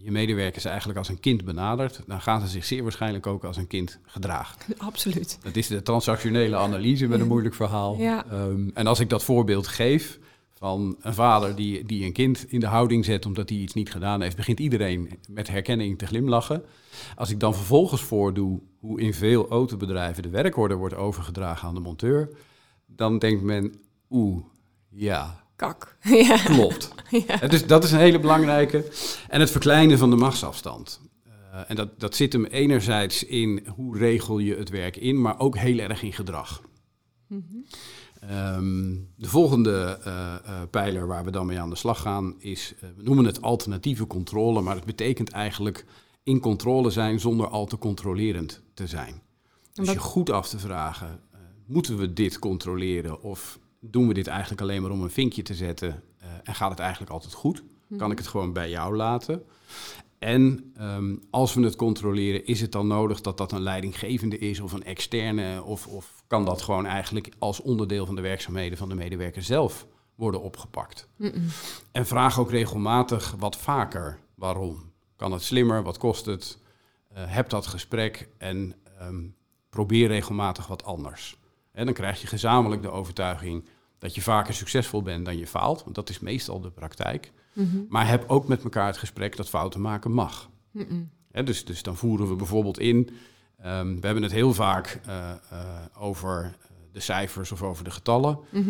[0.03, 3.57] je medewerkers eigenlijk als een kind benadert, dan gaan ze zich zeer waarschijnlijk ook als
[3.57, 4.57] een kind gedragen.
[4.77, 5.37] Absoluut.
[5.41, 7.97] Dat is de transactionele analyse met een moeilijk verhaal.
[7.97, 8.25] Ja.
[8.31, 10.19] Um, en als ik dat voorbeeld geef,
[10.53, 13.91] van een vader die, die een kind in de houding zet omdat hij iets niet
[13.91, 16.63] gedaan heeft, begint iedereen met herkenning te glimlachen.
[17.15, 21.79] Als ik dan vervolgens voordoe hoe in veel autobedrijven de werkorder wordt overgedragen aan de
[21.79, 22.29] monteur,
[22.85, 23.75] dan denkt men,
[24.09, 24.43] oeh,
[24.89, 25.97] ja, Kak.
[26.27, 26.37] Ja.
[26.37, 26.93] klopt.
[27.27, 27.47] ja.
[27.47, 28.85] Dus dat is een hele belangrijke.
[29.29, 31.01] En het verkleinen van de machtsafstand.
[31.27, 35.39] Uh, en dat, dat zit hem enerzijds in hoe regel je het werk in, maar
[35.39, 36.61] ook heel erg in gedrag.
[37.27, 37.65] Mm -hmm.
[38.55, 42.73] um, de volgende uh, uh, pijler waar we dan mee aan de slag gaan is,
[42.79, 45.85] we noemen het alternatieve controle, maar het betekent eigenlijk
[46.23, 49.21] in controle zijn zonder al te controlerend te zijn.
[49.73, 51.19] Dus je goed af te vragen,
[51.65, 53.59] moeten we dit controleren of
[53.91, 56.79] doen we dit eigenlijk alleen maar om een vinkje te zetten uh, en gaat het
[56.79, 57.63] eigenlijk altijd goed?
[57.97, 59.43] Kan ik het gewoon bij jou laten?
[60.19, 64.59] En um, als we het controleren, is het dan nodig dat dat een leidinggevende is
[64.59, 65.63] of een externe?
[65.63, 69.87] Of, of kan dat gewoon eigenlijk als onderdeel van de werkzaamheden van de medewerker zelf
[70.15, 71.07] worden opgepakt?
[71.17, 71.47] Mm -mm.
[71.91, 74.91] En vraag ook regelmatig wat vaker waarom.
[75.15, 75.83] Kan het slimmer?
[75.83, 76.57] Wat kost het?
[77.13, 79.35] Uh, heb dat gesprek en um,
[79.69, 81.37] probeer regelmatig wat anders.
[81.73, 83.65] En dan krijg je gezamenlijk de overtuiging
[83.97, 85.83] dat je vaker succesvol bent dan je faalt.
[85.83, 87.31] Want dat is meestal de praktijk.
[87.53, 87.85] Mm -hmm.
[87.89, 90.49] Maar heb ook met elkaar het gesprek dat fouten maken mag.
[90.71, 91.09] Mm -mm.
[91.31, 93.09] He, dus, dus dan voeren we bijvoorbeeld in.
[93.65, 95.59] Um, we hebben het heel vaak uh, uh,
[95.97, 96.55] over
[96.91, 98.39] de cijfers of over de getallen.
[98.51, 98.61] Uh,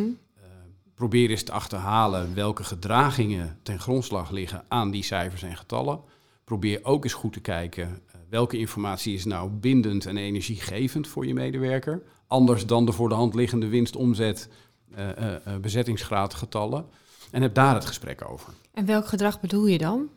[0.93, 6.01] probeer eens te achterhalen welke gedragingen ten grondslag liggen aan die cijfers en getallen.
[6.43, 11.33] Probeer ook eens goed te kijken welke informatie is nou bindend en energiegevend voor je
[11.33, 12.03] medewerker
[12.33, 14.49] anders dan de voor de hand liggende winst, omzet,
[14.97, 16.85] uh, uh, bezettingsgraad getallen.
[17.31, 18.53] En heb daar het gesprek over.
[18.73, 20.09] En welk gedrag bedoel je dan?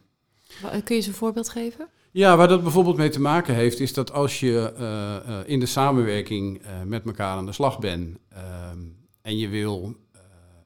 [0.61, 1.89] Kun je eens een voorbeeld geven?
[2.11, 5.67] Ja, waar dat bijvoorbeeld mee te maken heeft, is dat als je uh, in de
[5.67, 8.79] samenwerking met elkaar aan de slag bent ehm,
[9.23, 9.97] en je wil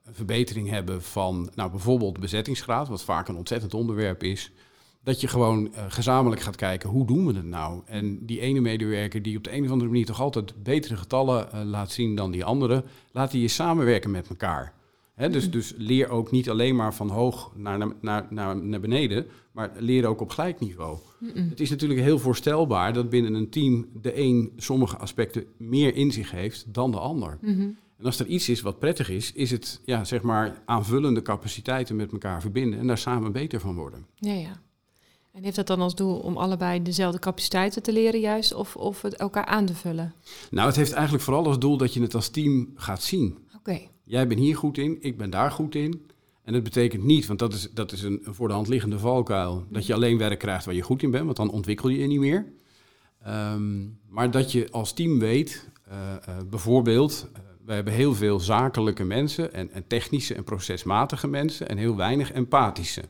[0.04, 4.52] een verbetering hebben van nou, bijvoorbeeld bezettingsgraad, wat vaak een ontzettend onderwerp is,
[5.02, 7.82] dat je gewoon uh, gezamenlijk gaat kijken, hoe doen we het nou?
[7.84, 11.48] En die ene medewerker die op de een of andere manier toch altijd betere getallen
[11.54, 14.74] uh, laat zien dan die andere, laat die je samenwerken met elkaar.
[15.14, 15.50] Hè, dus, mm.
[15.50, 20.06] dus leer ook niet alleen maar van hoog naar, naar, naar, naar beneden, maar leer
[20.06, 20.98] ook op gelijk niveau.
[21.18, 21.48] Mm -mm.
[21.48, 26.12] Het is natuurlijk heel voorstelbaar dat binnen een team de een sommige aspecten meer in
[26.12, 27.38] zich heeft dan de ander.
[27.40, 27.76] -hmm.
[27.98, 31.96] En als er iets is wat prettig is, is het ja, zeg maar aanvullende capaciteiten
[31.96, 34.06] met elkaar verbinden en daar samen beter van worden.
[34.14, 34.60] Ja, ja.
[35.32, 39.02] En heeft dat dan als doel om allebei dezelfde capaciteiten te leren juist of, of
[39.02, 40.14] het elkaar aan te vullen?
[40.50, 43.38] Nou, het heeft eigenlijk vooral als doel dat je het als team gaat zien.
[43.46, 43.56] Oké.
[43.56, 43.88] Okay.
[44.04, 46.10] Jij bent hier goed in, ik ben daar goed in.
[46.42, 49.64] En dat betekent niet, want dat is, dat is een voor de hand liggende valkuil,
[49.68, 52.06] dat je alleen werk krijgt waar je goed in bent, want dan ontwikkel je je
[52.06, 52.46] niet meer.
[53.28, 55.94] Um, maar dat je als team weet, uh,
[56.28, 61.68] uh, bijvoorbeeld, uh, we hebben heel veel zakelijke mensen en, en technische en procesmatige mensen
[61.68, 63.02] en heel weinig empathische.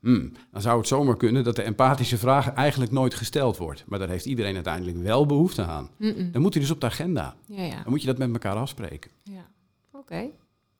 [0.00, 3.84] Hmm, dan zou het zomaar kunnen dat de empathische vraag eigenlijk nooit gesteld wordt.
[3.86, 5.90] Maar daar heeft iedereen uiteindelijk wel behoefte aan.
[5.96, 6.32] Mm -mm.
[6.32, 7.36] Dan moet hij dus op de agenda.
[7.46, 7.74] Ja, ja.
[7.82, 9.10] Dan moet je dat met elkaar afspreken.
[9.22, 9.50] Ja,
[9.92, 9.98] oké.
[9.98, 10.32] Okay.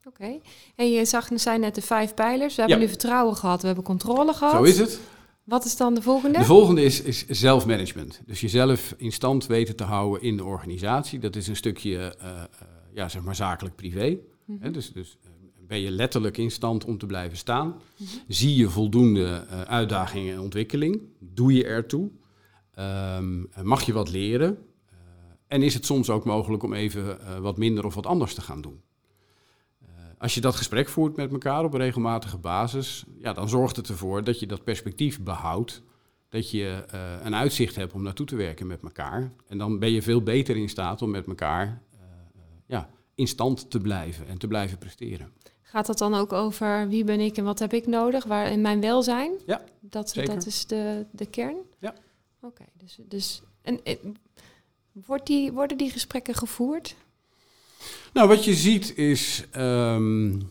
[0.05, 0.23] Oké.
[0.23, 0.41] Okay.
[0.77, 2.55] En je zag, zijn net de vijf pijlers.
[2.55, 2.85] We hebben Ja.
[2.85, 4.55] nu vertrouwen gehad, we hebben controle gehad.
[4.55, 5.01] Zo is het.
[5.45, 6.39] Wat is dan de volgende?
[6.39, 8.21] De volgende is, is zelfmanagement.
[8.27, 11.19] Dus jezelf in stand weten te houden in de organisatie.
[11.19, 12.43] Dat is een stukje, uh, uh,
[12.95, 14.19] ja, zeg maar zakelijk privé.
[14.61, 15.19] Hè, dus, dus
[15.71, 17.81] ben je letterlijk in stand om te blijven staan?
[18.29, 21.01] Zie je voldoende uh, uitdagingen en ontwikkeling?
[21.19, 22.11] Doe je ertoe?
[22.79, 24.51] Um, mag je wat leren?
[24.51, 24.99] Uh,
[25.47, 28.41] en is het soms ook mogelijk om even uh, wat minder of wat anders te
[28.41, 28.81] gaan doen?
[30.19, 33.89] Als je dat gesprek voert met elkaar op een regelmatige basis, ja, dan zorgt het
[33.89, 35.83] ervoor dat je dat perspectief behoudt.
[36.29, 36.85] Dat je
[37.23, 39.33] een uitzicht hebt om naartoe te werken met elkaar.
[39.49, 41.83] En dan ben je veel beter in staat om met elkaar
[42.67, 45.33] ja, in stand te blijven en te blijven presteren.
[45.71, 48.25] Gaat dat dan ook over wie ben ik en wat heb ik nodig?
[48.25, 49.33] Waar in mijn welzijn?
[49.47, 50.35] Ja, dat, zeker.
[50.35, 51.57] dat is de, de kern?
[51.79, 51.95] Ja.
[52.41, 54.17] Oké, okay, dus, dus en, en,
[54.93, 56.95] wordt die, worden die gesprekken gevoerd?
[58.13, 60.51] Nou, wat je ziet is, um,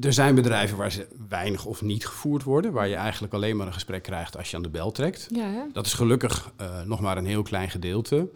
[0.00, 3.66] er zijn bedrijven waar ze weinig of niet gevoerd worden, waar je eigenlijk alleen maar
[3.66, 5.26] een gesprek krijgt als je aan de bel trekt.
[5.34, 5.62] Ja, hè?
[5.72, 8.30] Dat is gelukkig uh, nog maar een heel klein gedeelte.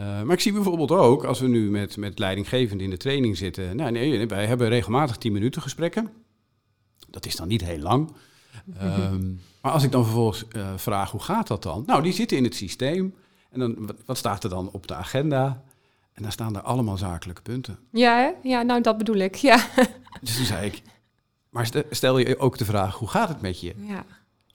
[0.00, 3.36] Uh, maar ik zie bijvoorbeeld ook, als we nu met, met leidinggevenden in de training
[3.36, 6.10] zitten, nou nee, wij hebben regelmatig 10 minuten gesprekken.
[7.10, 8.12] Dat is dan niet heel lang.
[8.82, 11.82] Um, maar als ik dan vervolgens uh, vraag, hoe gaat dat dan?
[11.86, 13.14] Nou, die zitten in het systeem.
[13.50, 15.62] En dan, wat, wat staat er dan op de agenda?
[16.12, 17.78] En dan staan er allemaal zakelijke punten.
[17.90, 18.48] Ja, hè?
[18.48, 19.66] ja nou dat bedoel ik, ja.
[20.20, 20.82] Dus toen zei ik,
[21.48, 23.74] maar stel je ook de vraag, hoe gaat het met je?
[23.76, 24.04] Ja.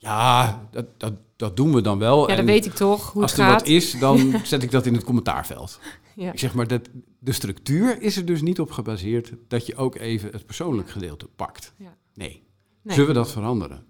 [0.00, 2.30] Ja, dat, dat, dat doen we dan wel.
[2.30, 3.60] Ja, En weet ik toch hoe als het er gaat.
[3.60, 5.80] wat is, dan zet ik dat in het commentaarveld.
[6.14, 6.32] Ja.
[6.32, 9.94] Ik zeg maar, dat, de structuur is er dus niet op gebaseerd dat je ook
[9.94, 11.74] even het persoonlijk gedeelte pakt.
[11.76, 11.96] Ja.
[12.14, 12.42] Nee.
[12.82, 12.94] Nee.
[12.94, 13.84] Zullen we dat veranderen?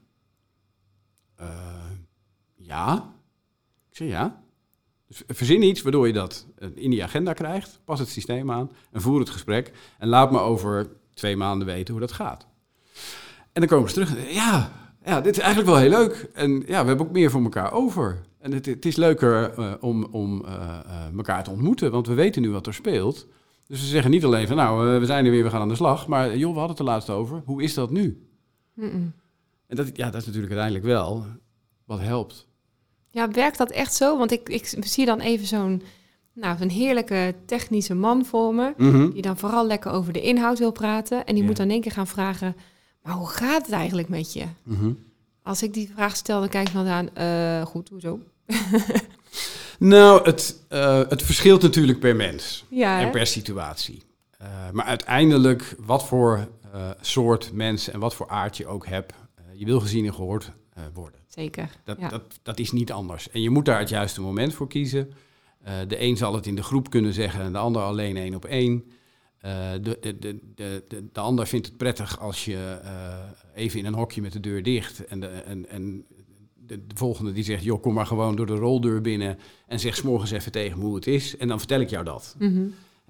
[1.36, 1.48] Eh,
[2.56, 3.14] ja.
[3.90, 4.42] Ik zeg ja.
[5.06, 7.80] Dus verzin iets waardoor je dat eh, in die agenda krijgt.
[7.84, 9.72] Pas het systeem aan en voer het gesprek.
[9.98, 12.46] En laat me over twee maanden weten hoe dat gaat.
[13.52, 14.32] En dan komen ze terug.
[14.34, 14.72] Ja,
[15.04, 16.30] ja, dit is eigenlijk wel heel leuk.
[16.32, 18.20] En ja, we hebben ook meer voor elkaar over.
[18.38, 22.14] En het, het is leuker eh, om, om eh, eh, elkaar te ontmoeten, want we
[22.14, 23.26] weten nu wat er speelt.
[23.66, 25.74] Dus we zeggen niet alleen van, nou, we zijn er weer, we gaan aan de
[25.74, 26.06] slag.
[26.06, 27.42] Maar joh, we hadden het er laatst over.
[27.44, 28.28] Hoe is dat nu?
[28.76, 31.26] En dat, ja, dat is natuurlijk uiteindelijk wel
[31.84, 32.48] wat helpt.
[33.10, 34.18] Ja, werkt dat echt zo?
[34.18, 35.82] Want ik, ik zie dan even zo'n
[36.34, 38.74] nou, zo'n heerlijke technische man voor me.
[39.12, 41.26] Die dan vooral lekker over de inhoud wil praten.
[41.26, 41.48] En die Ja.
[41.48, 42.56] moet dan in één keer gaan vragen...
[43.02, 44.44] Maar hoe gaat het eigenlijk met je?
[44.62, 44.92] Mhm.
[45.42, 47.14] Als ik die vraag stel, dan kijk ik van aan...
[47.14, 48.18] eh, goed, hoezo?
[49.80, 54.02] Nou, het, eh, het verschilt natuurlijk per mens Ja, en per situatie.
[54.38, 56.48] Eh, maar uiteindelijk, wat voor
[57.00, 59.12] soort mens en wat voor aard je ook hebt,
[59.52, 61.20] je wil gezien en gehoord eh, worden.
[61.26, 61.70] Zeker.
[61.84, 62.08] Dat, ja.
[62.08, 63.30] dat, dat is niet anders.
[63.30, 65.12] En je moet daar het juiste moment voor kiezen.
[65.88, 68.44] De een zal het in de groep kunnen zeggen en de ander alleen één op
[68.44, 68.84] één.
[69.40, 73.14] Eh, de, de, de, de, de, de ander vindt het prettig als je eh,
[73.54, 75.06] even in een hokje met de deur dicht.
[75.06, 76.04] En de, en, en
[76.54, 79.96] de, de volgende die zegt, joh, kom maar gewoon door de roldeur binnen en zeg
[79.96, 81.36] 's morgens even tegen me hoe het is.
[81.36, 82.36] En dan vertel ik jou dat.
[82.38, 82.68] Mhm.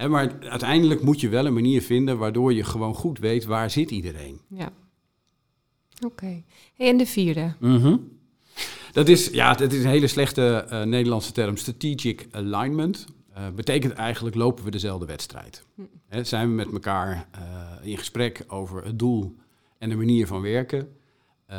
[0.08, 3.90] Maar uiteindelijk moet je wel een manier vinden waardoor je gewoon goed weet waar zit
[3.90, 4.40] iedereen.
[4.48, 4.72] ja.
[6.04, 6.42] Oké.
[6.76, 7.54] En de vierde?
[8.92, 11.56] Dat is, ja, dat is een hele slechte eh, Nederlandse term.
[11.56, 13.06] Strategic alignment.
[13.32, 15.64] Eh, betekent eigenlijk lopen we dezelfde wedstrijd.
[15.74, 16.24] Hm.
[16.24, 17.40] Zijn we met elkaar eh,
[17.82, 19.36] in gesprek over het doel
[19.78, 20.96] en de manier van werken?
[21.46, 21.56] Eh,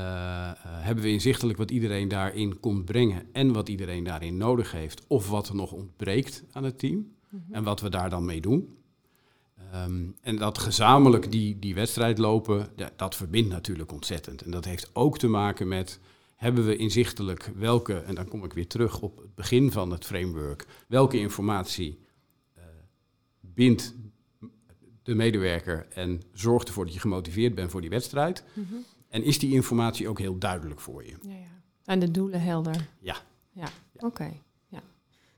[0.63, 5.03] hebben we inzichtelijk wat iedereen daarin komt brengen en wat iedereen daarin nodig heeft?
[5.07, 7.15] Of wat er nog ontbreekt aan het team
[7.51, 8.77] en wat we daar dan mee doen?
[9.71, 14.41] Ehm, en dat gezamenlijk die, die wedstrijd lopen, dat verbindt natuurlijk ontzettend.
[14.41, 15.99] En dat heeft ook te maken met,
[16.41, 20.05] hebben we inzichtelijk welke, en dan kom ik weer terug op het begin van het
[20.05, 21.99] framework, welke informatie
[22.53, 22.63] eh,
[23.41, 23.93] bindt
[25.03, 28.43] de medewerker en zorgt ervoor dat je gemotiveerd bent voor die wedstrijd.
[28.53, 28.73] Mhm.
[29.09, 31.15] En is die informatie ook heel duidelijk voor je?
[31.21, 31.61] Ja, ja.
[31.85, 32.87] En de doelen helder?
[32.99, 33.15] Ja.
[33.51, 34.23] Ja, oké.
[34.67, 34.81] Ja.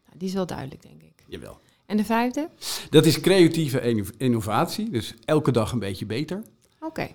[0.05, 1.23] Nou, die is wel duidelijk, denk ik.
[1.27, 1.59] Jawel.
[1.85, 2.49] En de vijfde?
[2.89, 6.43] Dat is creatieve inno- innovatie, dus elke dag een beetje beter.
[6.79, 7.07] Oké.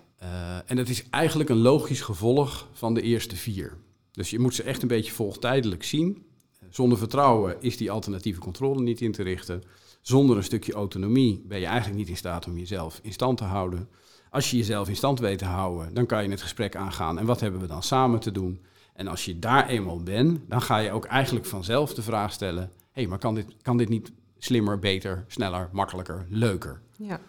[0.67, 3.77] En dat is eigenlijk een logisch gevolg van de eerste vier.
[4.13, 6.27] Dus je moet ze echt een beetje volgtijdelijk zien.
[6.71, 9.63] Zonder vertrouwen is die alternatieve controle niet in te richten.
[10.01, 13.45] Zonder een stukje autonomie ben je eigenlijk niet in staat om jezelf in stand te
[13.45, 13.89] houden.
[14.31, 17.19] Als je jezelf in stand weet te houden, dan kan je het gesprek aangaan.
[17.19, 18.61] En wat hebben we dan samen te doen?
[18.95, 22.63] En als je daar eenmaal bent, dan ga je ook eigenlijk vanzelf de vraag stellen:
[22.63, 26.81] hé, hey, maar kan dit, kan dit niet slimmer, beter, sneller, makkelijker, leuker?
[26.97, 27.21] Ja.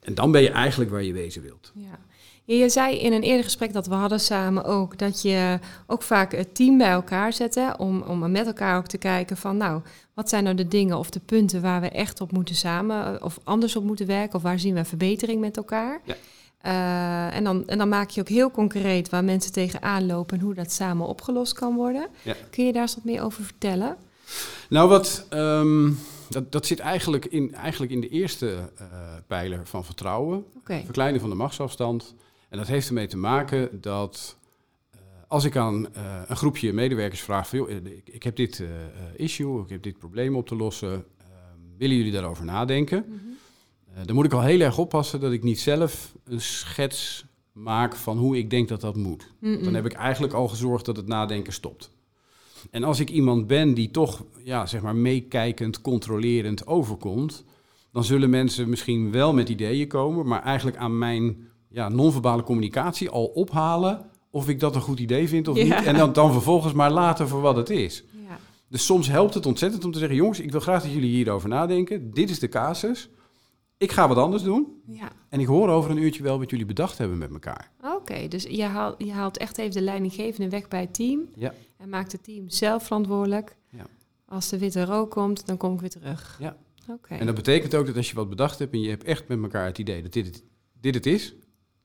[0.00, 1.72] En dan ben je eigenlijk waar je wezen wilt.
[1.74, 1.98] Ja.
[2.56, 6.32] Je zei in een eerder gesprek dat we hadden samen ook dat je ook vaak
[6.32, 9.82] het team bij elkaar zette om, om met elkaar ook te kijken van nou,
[10.14, 13.24] wat zijn nou de dingen of de punten waar we echt op moeten samen eh,
[13.24, 16.00] of anders op moeten werken of waar zien we verbetering met elkaar.
[16.04, 16.14] Ja.
[16.58, 20.44] Eh, en, dan, en dan maak je ook heel concreet waar mensen tegenaan lopen en
[20.44, 22.08] hoe dat samen opgelost kan worden.
[22.22, 22.34] Ja.
[22.50, 23.96] Kun je daar eens wat meer over vertellen?
[24.68, 25.92] Nou, wat, ehm,
[26.28, 28.86] dat, dat zit eigenlijk in, eigenlijk in de eerste eh,
[29.26, 30.44] pijler van vertrouwen.
[30.56, 30.80] Oké.
[30.84, 32.14] Verkleinen van de machtsafstand.
[32.48, 34.38] En dat heeft ermee te maken dat
[34.90, 37.58] eh, als ik aan eh, een groepje medewerkers vraag van...
[37.58, 38.62] Joh, eh, ik, ik heb dit
[39.16, 40.92] issue, ik heb dit probleem op te lossen.
[41.18, 43.04] ehm, willen jullie daarover nadenken?
[43.08, 43.16] Mhm.
[44.06, 48.18] Dan moet ik al heel erg oppassen dat ik niet zelf een schets maak van
[48.18, 49.32] hoe ik denk dat dat moet.
[49.40, 51.90] Dan heb ik eigenlijk al gezorgd dat het nadenken stopt.
[52.70, 57.44] En als ik iemand ben die toch, ja, zeg maar, meekijkend, controlerend overkomt,
[57.92, 63.08] dan zullen mensen misschien wel met ideeën komen, maar eigenlijk aan mijn ja, non-verbale communicatie
[63.10, 65.62] al ophalen of ik dat een goed idee vind of Ja.
[65.78, 65.86] niet.
[65.86, 68.04] En dan, dan vervolgens maar laten voor wat het is.
[68.28, 68.38] Ja.
[68.68, 71.48] Dus soms helpt het ontzettend om te zeggen, jongens, ik wil graag dat jullie hierover
[71.48, 72.10] nadenken.
[72.14, 73.08] Dit is de casus.
[73.76, 74.66] Ik ga wat anders doen.
[74.86, 75.12] ja.
[75.28, 77.70] En ik hoor over een uurtje wel wat jullie bedacht hebben met elkaar.
[77.84, 81.20] Oké, dus je haalt, je haalt echt even de leidinggevende weg bij het team.
[81.34, 81.54] Ja.
[81.76, 83.56] En maakt het team zelf verantwoordelijk.
[83.70, 83.86] Ja.
[84.28, 86.36] Als de witte rook komt, dan kom ik weer terug.
[86.40, 86.56] Ja.
[86.90, 87.14] Oké.
[87.14, 89.42] En dat betekent ook dat als je wat bedacht hebt en je hebt echt met
[89.42, 90.42] elkaar het idee dat dit het,
[90.80, 91.34] dit het is,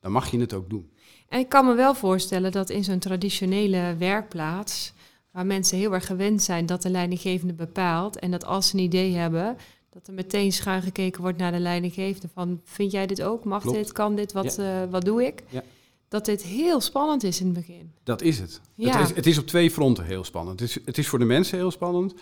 [0.04, 0.90] dan mag je het ook doen.
[1.28, 4.92] En ik kan me wel voorstellen dat in zo'n traditionele werkplaats,
[5.30, 8.82] waar mensen heel erg gewend zijn dat de leidinggevende bepaalt, en dat als ze een
[8.82, 9.56] idee hebben,
[9.90, 13.44] dat er meteen schuin gekeken wordt naar de leidinggevende van, vind jij dit ook?
[13.44, 13.76] Mag Klopt.
[13.76, 13.92] dit?
[13.92, 14.32] Kan dit?
[14.32, 15.42] Wat, eh, wat doe ik?
[15.48, 15.62] Ja.
[16.08, 17.92] dat dit heel spannend is in het begin.
[18.02, 18.60] Dat is het.
[18.74, 18.98] Ja.
[18.98, 20.60] Het, is, het is op twee fronten heel spannend.
[20.60, 22.14] Het is, het is voor de mensen heel spannend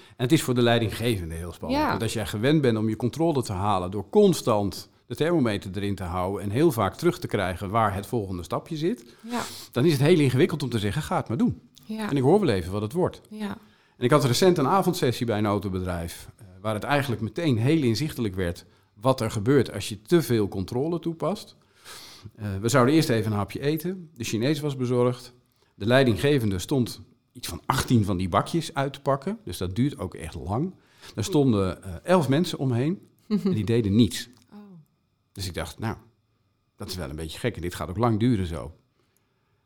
[5.12, 8.77] de thermometer erin te houden en heel vaak terug te krijgen waar het volgende stapje
[8.77, 9.40] zit, Ja,
[9.72, 11.61] dan is het heel ingewikkeld om te zeggen, ga het maar doen.
[11.85, 13.20] ja, En ik hoor wel even wat het wordt.
[13.29, 13.57] ja.
[13.96, 17.83] En ik had recent een avondsessie bij een autobedrijf, eh, waar het eigenlijk meteen heel
[17.83, 18.64] inzichtelijk werd
[19.01, 21.57] wat er gebeurt als je te veel controle toepast.
[22.35, 24.11] Eh, we zouden eerst even een hapje eten.
[24.16, 25.33] De Chinees was bezorgd.
[25.75, 27.01] De leidinggevende stond
[27.33, 29.38] iets van 18 van die bakjes uit te pakken.
[29.44, 30.75] Dus dat duurt ook echt lang.
[31.14, 32.98] Er stonden eh, 11 mensen omheen
[33.29, 34.29] en die deden niets.
[35.33, 35.97] Dus ik dacht, nou,
[36.77, 38.77] dat is wel een beetje gek en dit gaat ook lang duren zo.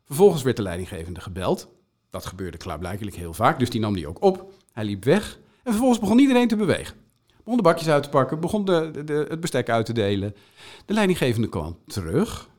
[0.05, 1.69] Vervolgens werd de leidinggevende gebeld.
[2.09, 4.53] Dat gebeurde klaarblijkelijk heel vaak, dus die nam die ook op.
[4.71, 6.97] Hij liep weg en vervolgens begon iedereen te bewegen.
[7.37, 10.35] Begon de bakjes uit te pakken, begon de, de, de- het bestek uit te delen.
[10.85, 12.49] De leidinggevende kwam terug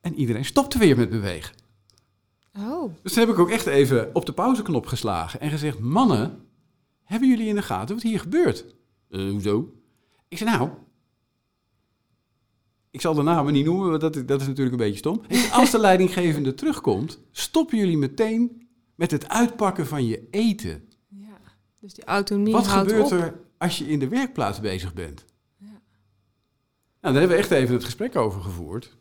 [0.00, 1.54] en iedereen stopte weer met bewegen.
[2.58, 6.46] Oh, Dus toen heb ik ook echt even op de pauzeknop geslagen en gezegd: Mannen,
[7.02, 8.64] hebben jullie in de gaten wat hier gebeurt?
[9.10, 9.72] "Eh, hoezo?
[10.28, 10.70] Ik zei: Nou,
[12.90, 15.20] ik zal de namen niet noemen, want dat, is- dat is natuurlijk een beetje stom.
[15.52, 20.88] Als de leidinggevende terugkomt, stoppen jullie meteen met het uitpakken van je eten.
[21.08, 21.38] ja.
[21.80, 23.18] Dus die autonomie Wat houdt gebeurt op.
[23.18, 25.24] er als je in de werkplaats bezig bent?
[25.56, 25.66] Ja.
[25.66, 25.80] Nou,
[27.00, 28.96] daar hebben we echt even het gesprek over gevoerd.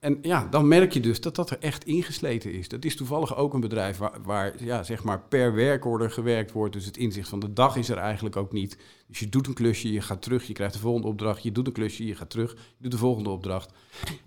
[0.00, 2.68] En ja, dan merk je dus dat dat er echt ingesleten is.
[2.68, 6.72] Dat is toevallig ook een bedrijf waar, waar ja, zeg maar per werkorder gewerkt wordt.
[6.72, 8.78] Dus het inzicht van de dag is er eigenlijk ook niet.
[9.06, 11.42] Dus je doet een klusje, je gaat terug, je krijgt de volgende opdracht.
[11.42, 13.72] Je doet een klusje, je gaat terug, je doet de volgende opdracht.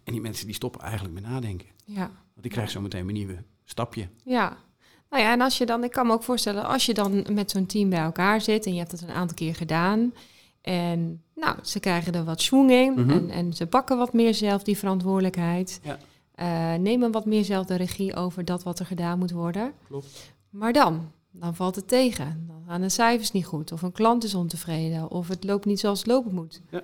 [0.04, 1.68] En die mensen die stoppen eigenlijk met nadenken.
[1.86, 2.06] Ja.
[2.08, 4.08] Want die krijgen zo meteen een nieuwe stapje.
[4.24, 4.58] Ja.
[5.10, 7.52] Nou ja, en als je dan, ik kan me ook voorstellen, als je dan met
[7.52, 10.14] zo'n team bij elkaar zit en je hebt het een aantal keer gedaan.
[10.62, 13.10] En nou, ze krijgen er wat schwung in Mhm.
[13.10, 15.80] en, en ze pakken wat meer zelf die verantwoordelijkheid.
[15.84, 15.98] Ja.
[16.36, 19.74] Eh, nemen wat meer zelf de regie over dat wat er gedaan moet worden.
[19.88, 20.34] Klopt.
[20.50, 22.44] Maar dan, dan valt het tegen.
[22.48, 25.80] Dan gaan de cijfers niet goed, of een klant is ontevreden, of het loopt niet
[25.80, 26.62] zoals het lopen moet.
[26.70, 26.82] Ja.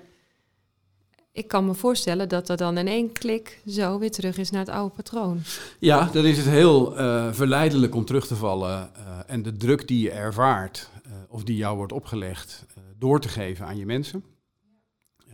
[1.32, 4.60] Ik kan me voorstellen dat er dan in één klik zo weer terug is naar
[4.66, 5.40] het oude patroon.
[5.80, 9.88] Ja, dan is het heel eh, verleidelijk om terug te vallen eh, en de druk
[9.88, 10.90] die je ervaart
[11.28, 12.66] of die jou wordt opgelegd
[12.98, 14.24] door te geven aan je mensen.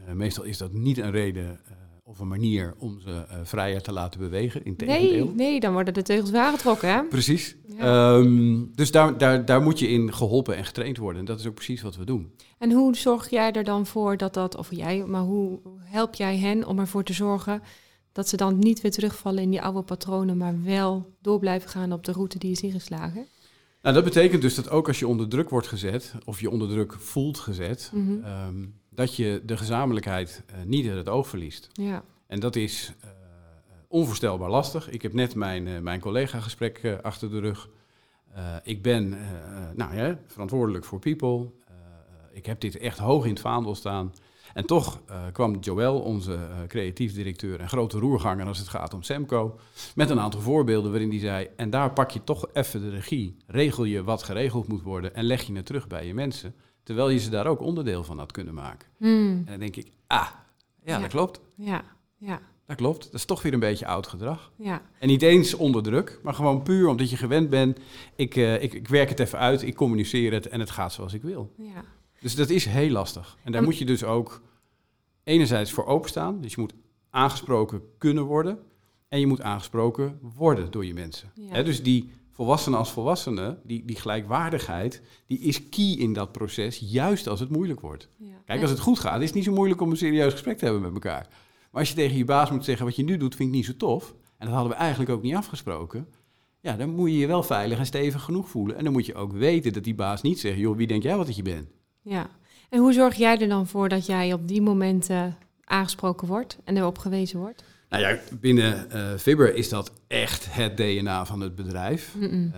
[0.05, 1.71] Eh, meestal is dat niet een reden eh,
[2.03, 4.65] of een manier om ze eh, vrijer te laten bewegen.
[4.65, 5.25] Integendeel.
[5.25, 7.03] Nee, nee, dan worden de teugels waargetrokken, hè?
[7.03, 7.55] Precies.
[7.77, 8.15] Ja.
[8.17, 11.19] Ehm, dus daar, daar, daar moet je in geholpen en getraind worden.
[11.19, 12.31] En dat is ook precies wat we doen.
[12.57, 16.37] En hoe zorg jij er dan voor dat dat, of jij, maar hoe help jij
[16.37, 17.61] hen om ervoor te zorgen
[18.11, 21.91] dat ze dan niet weer terugvallen in die oude patronen, maar wel door blijven gaan
[21.91, 23.25] op de route die is ingeslagen?
[23.81, 26.67] Nou, dat betekent dus dat ook als je onder druk wordt gezet, of je onder
[26.69, 28.23] druk voelt gezet, Mhm.
[28.23, 28.65] ehm,
[28.95, 31.69] dat je de gezamenlijkheid eh, niet uit het oog verliest.
[31.73, 33.09] Ja, En dat is eh,
[33.87, 34.89] onvoorstelbaar lastig.
[34.89, 37.69] Ik heb net mijn, eh, mijn collega-gesprek achter de rug.
[38.63, 39.17] Ik ben
[39.75, 41.49] nou, ja, verantwoordelijk voor people.
[42.31, 44.13] Ik heb dit echt hoog in het vaandel staan.
[44.53, 49.59] En toch kwam Joël, onze creatief directeur en grote roerganger als het gaat om Semco,
[49.95, 53.37] met een aantal voorbeelden waarin hij zei, en daar pak je toch even de regie,
[53.47, 57.09] regel je wat geregeld moet worden en leg je het terug bij je mensen, terwijl
[57.09, 58.87] je ze daar ook onderdeel van had kunnen maken.
[58.97, 59.31] Hmm.
[59.37, 60.27] En dan denk ik, ah,
[60.83, 60.99] ja, Ja.
[60.99, 61.39] dat klopt.
[61.55, 61.83] ja,
[62.17, 63.03] ja, Dat klopt.
[63.03, 64.51] Dat is toch weer een beetje oud gedrag.
[64.55, 64.81] ja.
[64.99, 67.79] En niet eens onder druk, maar gewoon puur omdat je gewend bent.
[68.15, 71.13] Ik, eh, ik, ik werk het even uit, ik communiceer het en het gaat zoals
[71.13, 71.51] ik wil.
[71.57, 71.83] ja.
[72.19, 73.37] Dus dat is heel lastig.
[73.43, 74.41] En daar En- moet je dus ook
[75.23, 76.41] enerzijds voor openstaan.
[76.41, 76.73] Dus je moet
[77.09, 78.59] aangesproken kunnen worden.
[79.07, 81.31] En je moet aangesproken worden door je mensen.
[81.35, 81.63] Ja.
[81.63, 87.27] Dus die volwassenen als volwassenen, die, die gelijkwaardigheid, die is key in dat proces, juist
[87.27, 88.09] als het moeilijk wordt.
[88.17, 88.33] ja.
[88.45, 90.63] Kijk, als het goed gaat, is het niet zo moeilijk om een serieus gesprek te
[90.63, 91.27] hebben met elkaar.
[91.71, 93.65] Maar als je tegen je baas moet zeggen, wat je nu doet, vind ik niet
[93.65, 94.15] zo tof.
[94.37, 96.07] En dat hadden we eigenlijk ook niet afgesproken.
[96.61, 98.77] Ja, dan moet je je wel veilig en stevig genoeg voelen.
[98.77, 101.17] En dan moet je ook weten dat die baas niet zegt, joh, wie denk jij
[101.17, 101.69] wat dat je bent?
[102.01, 102.29] ja.
[102.69, 106.77] En hoe zorg jij er dan voor dat jij op die momenten aangesproken wordt en
[106.77, 107.63] erop gewezen wordt?
[108.01, 108.87] Nou ja, binnen
[109.19, 112.15] Vibber is dat echt het DNA van het bedrijf.
[112.19, 112.49] Eh, eh,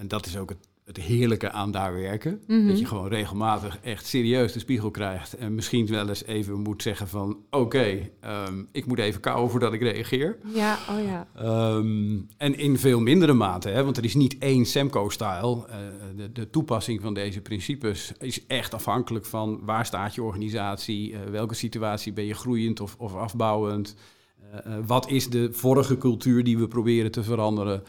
[0.00, 2.40] en dat is ook het, het heerlijke aan daar werken.
[2.46, 2.66] Mhm.
[2.66, 5.34] Dat je gewoon regelmatig echt serieus de spiegel krijgt.
[5.34, 7.38] En misschien wel eens even moet zeggen van...
[7.50, 10.36] oké, ehm, ik moet even kauwen voordat ik reageer.
[10.54, 11.26] Ja, oh ja.
[11.34, 15.66] Ehm, en in veel mindere mate, hè, want er is niet één Semco-style.
[16.16, 21.54] De, de toepassing van deze principes is echt afhankelijk van waar staat je organisatie, welke
[21.54, 23.96] situatie ben je groeiend of, of afbouwend.
[24.50, 27.82] Eh, eh, wat is de vorige cultuur die we proberen te veranderen?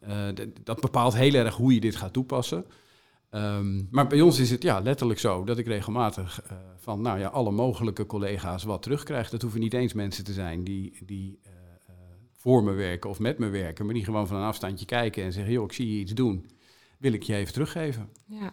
[0.00, 0.28] Eh,
[0.64, 2.64] dat bepaalt heel erg hoe je dit gaat toepassen.
[3.30, 6.42] Ehm, maar bij ons is het ja, letterlijk zo dat ik regelmatig
[6.76, 9.30] van nou ja, alle mogelijke collega's wat terugkrijg.
[9.30, 11.40] Dat hoeven niet eens mensen te zijn die, die
[12.32, 15.32] voor me werken of met me werken, maar die gewoon van een afstandje kijken en
[15.32, 16.50] zeggen, joh, ik zie je iets doen,
[16.98, 18.08] wil ik je even teruggeven.
[18.26, 18.52] Ja.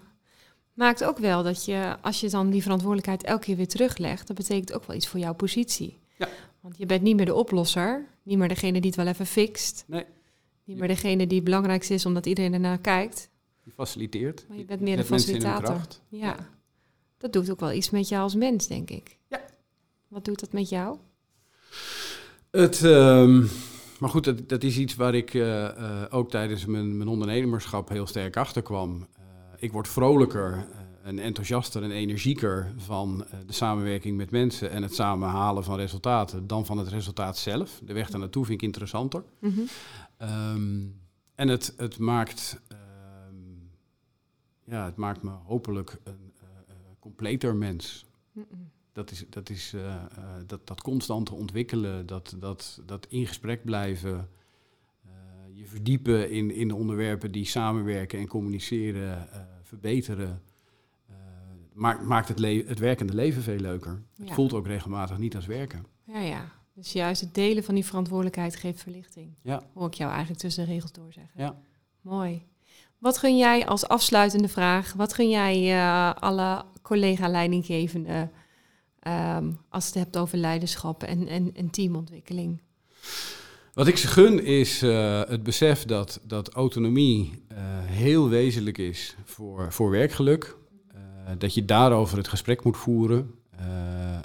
[0.73, 4.35] Maakt ook wel dat je, als je dan die verantwoordelijkheid elke keer weer teruglegt, dat
[4.35, 5.99] betekent ook wel iets voor jouw positie.
[6.17, 6.27] Ja.
[6.65, 9.83] Want je bent niet meer de oplosser, niet meer degene die het wel even fixt.
[9.87, 10.05] Nee.
[10.63, 13.29] Niet meer degene die het belangrijkste is omdat iedereen ernaar kijkt.
[13.63, 14.45] Je faciliteert.
[14.47, 15.81] Maar je bent meer de facilitator.
[16.07, 16.35] Ja.
[17.17, 19.17] Dat doet ook wel iets met jou als mens, denk ik.
[19.27, 19.41] Ja.
[20.07, 20.97] Wat doet dat met jou?
[22.51, 23.45] Het, ehm,
[23.99, 27.89] maar goed, dat, dat is iets waar ik eh, eh, ook tijdens mijn, mijn ondernemerschap
[27.89, 29.07] heel sterk achter kwam.
[29.17, 29.23] Eh,
[29.57, 30.67] ik word vrolijker
[31.05, 36.47] en enthousiaster en energieker van eh, de samenwerking met mensen en het samenhalen van resultaten
[36.47, 37.81] dan van het resultaat zelf.
[37.83, 39.23] De weg daar naartoe vind ik interessanter.
[39.39, 39.61] Mhm.
[40.17, 40.81] Ehm,
[41.35, 42.79] en het, het, maakt, ehm,
[44.63, 48.05] ja, het maakt me hopelijk een eh, eh, completer mens.
[48.31, 48.69] Mm-mm.
[48.93, 49.73] Dat, is, dat, is,
[50.45, 54.29] dat, dat constante ontwikkelen, dat, dat, dat in gesprek blijven,
[55.53, 59.27] je verdiepen in, in de onderwerpen die samenwerken en communiceren,
[59.63, 60.41] verbeteren,
[61.75, 64.01] maakt, maakt het, le- het werkende leven veel leuker.
[64.23, 65.85] Het voelt ook regelmatig niet als werken.
[66.03, 66.51] Ja, ja.
[66.73, 69.37] Dus juist het delen van die verantwoordelijkheid geeft verlichting.
[69.41, 69.63] Ja.
[69.73, 71.41] Hoor ik jou eigenlijk tussen de regels doorzeggen.
[71.41, 71.57] Ja.
[72.01, 72.43] Mooi.
[72.97, 74.93] Wat gun jij als afsluitende vraag?
[74.93, 78.31] Wat gun jij eh, alle collega-leidinggevenden
[78.99, 82.61] ehm, als het hebt over leiderschap en, en, en teamontwikkeling?
[83.73, 89.15] Wat ik ze gun is eh, het besef dat, dat autonomie eh, heel wezenlijk is
[89.23, 90.57] voor, voor werkgeluk.
[91.25, 93.33] Eh, dat je daarover het gesprek moet voeren.
[93.49, 94.21] Eh, ehm,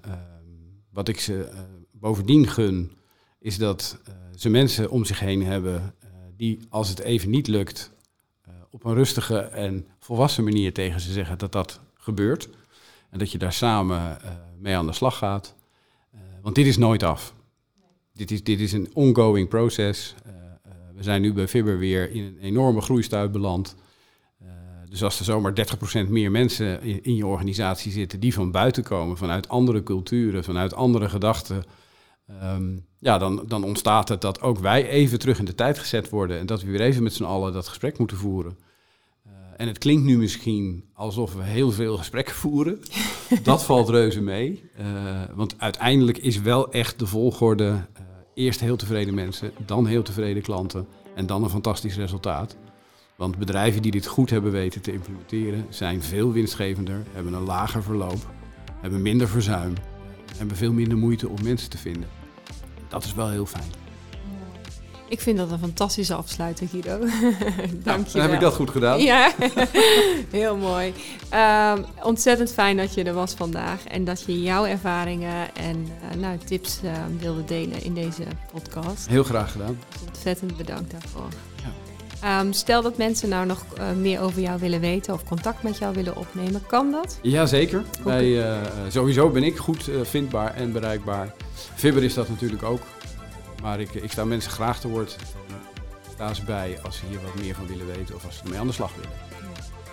[0.91, 1.59] wat ik ze eh,
[1.93, 2.93] bovendien gun
[3.39, 3.99] is dat
[4.37, 5.95] ze mensen om zich heen hebben
[6.37, 7.91] die als het even niet lukt
[8.71, 12.49] op een rustige en volwassen manier tegen ze zeggen dat dat gebeurt.
[13.11, 14.19] En dat je daar samen
[14.59, 15.55] mee aan de slag gaat.
[16.43, 17.35] Want dit is nooit af.
[18.13, 20.15] Dit is, dit is een ongoing proces.
[20.95, 23.77] We zijn nu bij Fibber weer in een enorme groeistuit beland.
[24.91, 25.53] Dus als er zomaar
[26.07, 30.45] 30% meer mensen in, in je organisatie zitten die van buiten komen, vanuit andere culturen,
[30.45, 31.65] vanuit andere gedachten,
[32.27, 36.09] ehm, ja, dan, dan ontstaat het dat ook wij even terug in de tijd gezet
[36.09, 38.59] worden en dat we weer even met z'n allen dat gesprek moeten voeren.
[39.25, 42.81] Eh, en het klinkt nu misschien alsof we heel veel gesprekken voeren.
[43.43, 44.71] dat valt reuze mee.
[44.77, 44.85] Eh,
[45.35, 48.03] want uiteindelijk is wel echt de volgorde eh,
[48.35, 52.57] eerst heel tevreden mensen, dan heel tevreden klanten en dan een fantastisch resultaat.
[53.21, 57.83] Want bedrijven die dit goed hebben weten te implementeren, zijn veel winstgevender, hebben een lager
[57.83, 58.31] verloop,
[58.81, 59.75] hebben minder verzuim,
[60.37, 62.09] hebben veel minder moeite om mensen te vinden.
[62.89, 63.73] Dat is wel heel fijn.
[65.09, 66.99] Ik vind dat een fantastische afsluiter, Guido.
[66.99, 67.09] Dank
[67.79, 69.01] je Nou, dan heb ik dat goed gedaan.
[69.01, 69.33] Ja,
[70.31, 70.93] heel mooi.
[71.29, 76.17] Ehm, ontzettend fijn dat je er was vandaag en dat je jouw ervaringen en eh,
[76.17, 79.09] nou, tips eh, wilde delen in deze podcast.
[79.09, 79.79] Heel graag gedaan.
[80.07, 81.29] Ontzettend bedankt daarvoor.
[81.63, 81.90] Ja.
[82.23, 85.79] Ehm, stel dat mensen nou nog eh, meer over jou willen weten of contact met
[85.79, 87.19] jou willen opnemen, kan dat?
[87.23, 87.83] Jazeker.
[88.05, 91.35] Wij, eh, sowieso ben ik goed eh, vindbaar en bereikbaar.
[91.75, 92.81] Fibber is dat natuurlijk ook.
[93.63, 95.17] Maar ik, ik sta mensen graag te woord.
[96.13, 98.59] Sta ze bij als ze hier wat meer van willen weten of als ze ermee
[98.59, 99.11] aan de slag willen.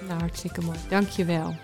[0.08, 0.78] Nou, hartstikke mooi.
[0.90, 1.56] Dankjewel.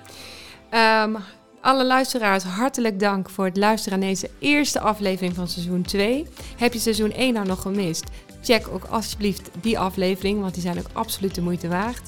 [0.70, 1.16] Ehm
[1.64, 6.28] alle luisteraars, hartelijk dank voor het luisteren aan deze eerste aflevering van seizoen 2.
[6.58, 8.04] Heb je seizoen 1 nou nog gemist?
[8.42, 12.02] Check ook alsjeblieft die aflevering, want die zijn ook absoluut de moeite waard.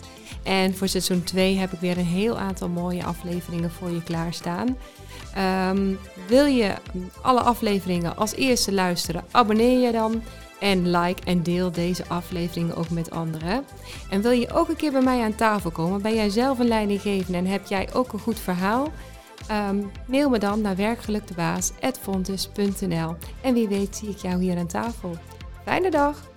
[0.43, 4.77] En voor seizoen 2 heb ik weer een heel aantal mooie afleveringen voor je klaarstaan.
[5.35, 5.93] Ehm,
[6.27, 6.73] wil je
[7.21, 9.23] alle afleveringen als eerste luisteren?
[9.31, 10.23] Abonneer je dan
[10.59, 13.65] en like en deel deze afleveringen ook met anderen.
[14.09, 16.01] En wil je ook een keer bij mij aan tafel komen?
[16.01, 18.91] Ben jij zelf een leidinggevende en heb jij ook een goed verhaal?
[19.47, 25.17] Ehm, mail me dan naar werkgeluktebaas.fontes.nl En wie weet zie ik jou hier aan tafel.
[25.63, 26.33] Fijne dag!